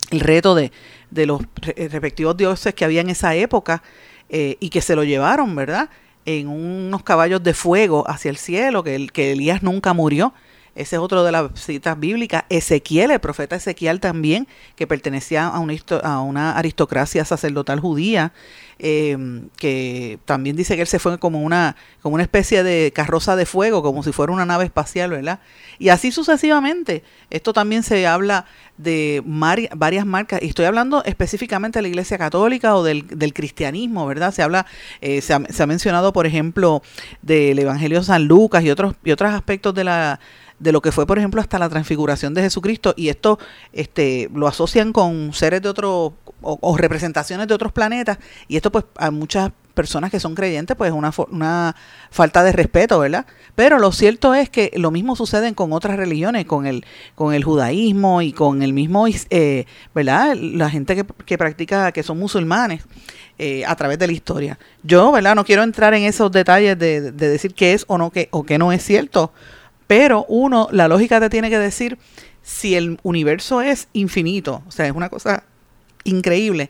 [0.09, 0.71] el reto de,
[1.11, 3.83] de los respectivos dioses que había en esa época
[4.29, 5.91] eh, y que se lo llevaron, ¿verdad?
[6.25, 10.33] En unos caballos de fuego hacia el cielo, que, el, que Elías nunca murió.
[10.79, 12.45] Ese es otro de las citas bíblicas.
[12.47, 18.31] Ezequiel, el profeta Ezequiel también, que pertenecía a una, aristocracia sacerdotal judía,
[18.79, 23.35] eh, que también dice que él se fue como una, como una especie de carroza
[23.35, 25.41] de fuego, como si fuera una nave espacial, ¿verdad?
[25.79, 27.03] Y así sucesivamente.
[27.29, 28.45] Esto también se habla
[28.77, 34.33] de varias marcas, y estoy hablando específicamente de la Iglesia Católica o del, cristianismo, ¿verdad?
[34.33, 34.65] Se habla,
[35.01, 36.81] eh, se, ha, se, ha, mencionado, por ejemplo,
[37.21, 40.21] del Evangelio de San Lucas y otros, y otros aspectos de la
[40.59, 43.39] de lo que fue, por ejemplo, hasta la transfiguración de Jesucristo, y esto
[43.73, 48.85] este, lo asocian con seres de otro, o, representaciones de otros planetas, y esto pues
[48.97, 51.75] a muchas personas que son creyentes, pues es una, una
[52.11, 53.25] falta de respeto, ¿verdad?
[53.55, 56.85] Pero lo cierto es que lo mismo sucede con otras religiones, con el,
[57.15, 60.35] con el judaísmo y con el mismo, eh, ¿verdad?
[60.35, 62.83] La gente que, practica, que son musulmanes.
[63.41, 64.59] Eh, a través de la historia.
[64.83, 65.33] Yo, ¿verdad?
[65.33, 68.43] No quiero entrar en esos detalles de, de decir qué es o no que, o
[68.43, 69.31] qué no es cierto,
[69.89, 71.97] pero uno, la lógica te tiene que decir
[72.43, 75.45] si el universo es infinito, o sea, es una cosa
[76.03, 76.69] increíble.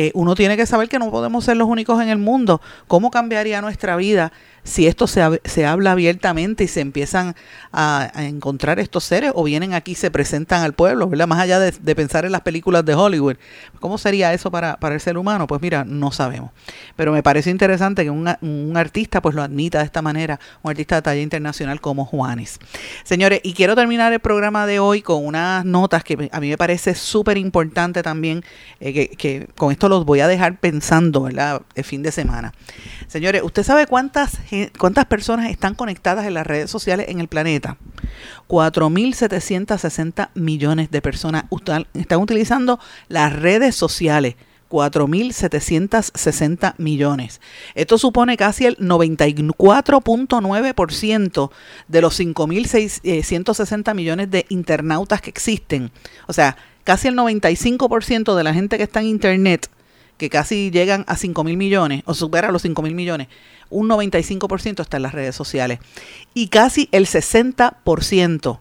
[0.00, 2.60] Eh, uno tiene que saber que no podemos ser los únicos en el mundo.
[2.86, 4.30] ¿Cómo cambiaría nuestra vida
[4.68, 7.34] si esto se, se habla abiertamente y se empiezan
[7.72, 11.26] a, encontrar estos seres o vienen aquí y se presentan al pueblo, ¿verdad?
[11.26, 13.36] Más allá de, pensar en las películas de Hollywood.
[13.80, 15.46] ¿Cómo sería eso para, para, el ser humano?
[15.46, 16.50] Pues mira, no sabemos.
[16.96, 20.70] Pero me parece interesante que un, un artista pues lo admita de esta manera, un
[20.70, 22.60] artista de talla internacional como Juanes.
[23.04, 26.58] Señores, y quiero terminar el programa de hoy con unas notas que a mí me
[26.58, 28.44] parece súper importante también,
[28.80, 31.62] eh, que, que con esto los voy a dejar pensando, ¿verdad?
[31.74, 32.52] El fin de semana.
[33.06, 34.38] Señores, ¿usted sabe cuántas,
[34.78, 37.78] cuántas personas están conectadas en las redes sociales en el planeta?
[38.48, 41.44] 4.760 millones de personas
[41.94, 42.78] están utilizando
[43.08, 44.36] las redes sociales.
[44.68, 47.40] 4.760 millones.
[47.74, 51.50] Esto supone casi el 94.9%
[51.88, 55.90] de los 5.660 millones de internautas que existen.
[56.26, 59.68] O sea, casi el 95% de la gente que está en Internet
[60.18, 63.28] que casi llegan a 5 mil millones o supera los 5 mil millones,
[63.70, 65.78] un 95% está en las redes sociales.
[66.34, 68.58] Y casi el 60%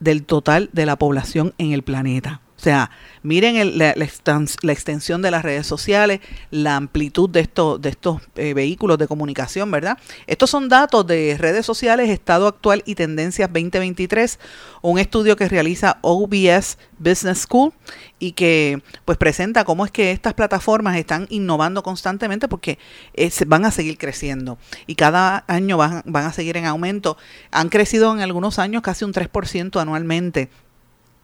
[0.00, 2.40] del total de la población en el planeta.
[2.64, 2.90] Sea,
[3.22, 8.96] miren la, extensión de las redes sociales, la amplitud de, estos de estos eh, vehículos
[8.96, 9.98] de comunicación, ¿verdad?
[10.26, 14.38] Estos son datos de redes sociales, estado actual y tendencias 2023,
[14.80, 17.74] un estudio que realiza OBS Business School
[18.18, 22.78] y que pues presenta cómo es que estas plataformas están innovando constantemente porque
[23.12, 24.56] eh, van a seguir creciendo
[24.86, 27.18] y cada año van, van a seguir en aumento.
[27.50, 30.48] Han crecido en algunos años casi un 3% anualmente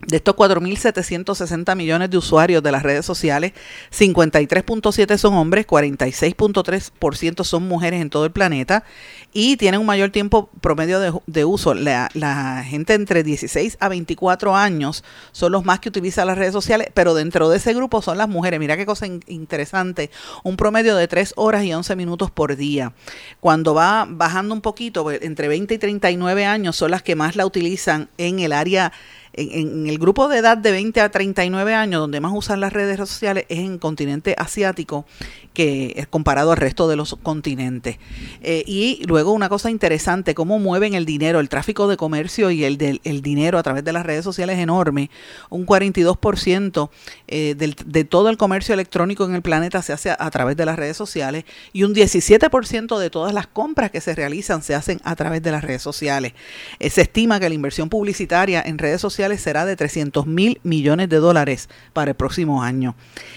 [0.07, 3.53] de estos 4.760 millones de usuarios de las redes sociales,
[3.92, 8.84] 53.7 son hombres, 46.3% son mujeres en todo el planeta
[9.32, 11.74] y tienen un mayor tiempo promedio de, uso.
[11.74, 16.88] La, gente entre 16 a 24 años son los más que utilizan las redes sociales,
[16.94, 18.59] pero dentro de ese grupo son las mujeres.
[18.59, 20.11] Mira qué cosa interesante.
[20.42, 22.92] Un promedio de 3 horas y 11 minutos por día.
[23.40, 27.36] Cuando va bajando un poquito, pues, entre 20 y 39 años son las que más
[27.36, 28.92] la utilizan en el área
[29.32, 32.96] en, el grupo de edad de 20 a 39 años, donde más usan las redes
[32.96, 35.06] sociales es en continente asiático,
[35.54, 37.98] que es comparado al resto de los continentes.
[38.42, 42.64] Eh, y luego una cosa interesante, cómo mueven el dinero, el tráfico de comercio y
[42.64, 45.10] el, del, el dinero a través de las redes sociales es enorme.
[45.48, 46.90] Un 42%
[47.28, 50.76] eh, de todo el comercio electrónico en el planeta se hace a, través de las
[50.76, 55.16] redes sociales y un 17% de todas las compras que se realizan se hacen a
[55.16, 56.32] través de las redes sociales.
[56.78, 61.08] Eh, se estima que la inversión publicitaria en redes sociales será de 300 mil millones
[61.08, 62.94] de dólares para el próximo año.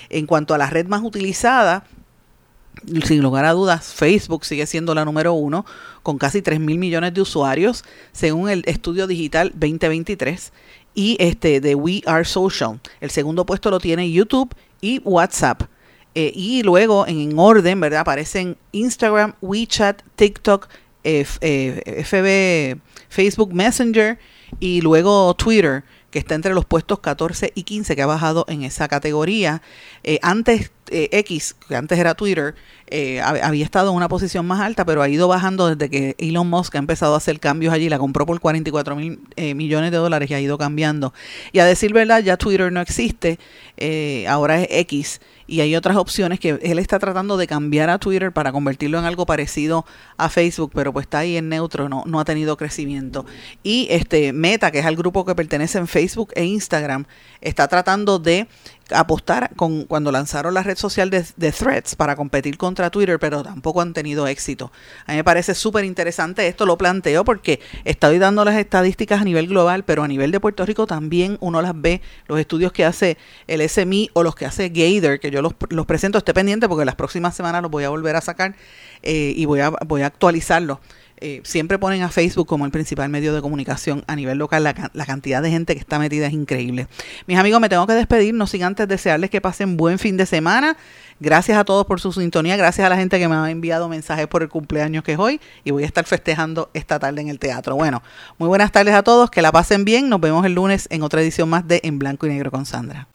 [0.09, 1.86] En cuanto a la red más utilizada,
[3.05, 5.65] sin lugar a dudas, Facebook sigue siendo la número uno,
[6.01, 10.51] con casi 3 mil millones de usuarios, según el estudio digital 2023
[10.95, 12.79] y este de We Are Social.
[12.99, 15.63] El segundo puesto lo tiene YouTube y WhatsApp.
[16.15, 18.01] Eh, y luego, en orden, ¿verdad?
[18.01, 20.67] Aparecen Instagram, WeChat, TikTok,
[21.03, 22.77] FB,
[23.14, 24.18] Facebook Messenger
[24.59, 25.84] y luego Twitter
[26.14, 29.64] que está entre los puestos 14 y 15, que ha bajado en esa categoría.
[30.03, 32.53] Eh, antes eh, X, que antes era Twitter,
[32.86, 36.47] eh, había estado en una posición más alta, pero ha ido bajando desde que Elon
[36.47, 37.89] Musk ha empezado a hacer cambios allí.
[37.89, 39.22] La compró por 44 mil
[39.55, 41.16] millones de dólares y ha ido cambiando.
[41.51, 43.39] Y a decir verdad, ya Twitter no existe,
[44.28, 48.32] ahora es X y hay otras opciones que él está tratando de cambiar a Twitter
[48.32, 49.86] para convertirlo en algo parecido
[50.18, 53.26] a Facebook, pero pues está ahí en neutro, no, no ha tenido crecimiento.
[53.61, 56.03] Y este Meta, que es el grupo que pertenece en Facebook
[56.36, 57.06] e Instagram,
[57.41, 58.47] está tratando de
[58.91, 63.82] apostar con cuando lanzaron la red social de, Threads para competir contra Twitter, pero tampoco
[63.82, 64.72] han tenido éxito.
[65.06, 69.24] A mí me parece súper interesante esto, lo planteo porque estoy dando las estadísticas a
[69.24, 72.86] nivel global, pero a nivel de Puerto Rico también uno las ve, los estudios que
[72.86, 76.68] hace el SMI o los que hace Gator, que yo los, los presento, esté pendiente
[76.68, 78.56] porque las próximas semanas los voy a volver a sacar
[79.01, 80.80] eh, y voy a, voy a actualizarlos.
[81.26, 84.61] Eh, siempre ponen a Facebook como el principal medio de comunicación a nivel local.
[84.61, 86.88] La, cantidad de gente que está metida es increíble.
[87.28, 90.26] Mis amigos, me tengo que despedir, no sin antes desearles que pasen buen fin de
[90.26, 90.76] semana.
[91.21, 94.28] Gracias a todos por su sintonía, gracias a la gente que me ha enviado mensajes
[94.28, 97.39] por el cumpleaños que es hoy y voy a estar festejando esta tarde en el
[97.39, 97.78] teatro.
[97.78, 98.03] Bueno,
[98.38, 100.09] muy buenas tardes a todos, que la pasen bien.
[100.09, 103.07] Nos vemos el lunes en otra edición más de En Blanco y Negro con Sandra.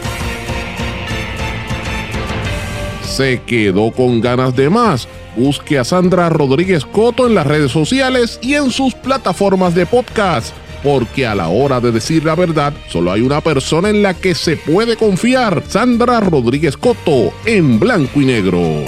[3.02, 5.06] Se quedó con ganas de más
[5.36, 10.54] Busque a Sandra Rodríguez Coto en las redes sociales y en sus plataformas de podcast,
[10.82, 14.34] porque a la hora de decir la verdad, solo hay una persona en la que
[14.34, 18.84] se puede confiar, Sandra Rodríguez Coto, en blanco y negro.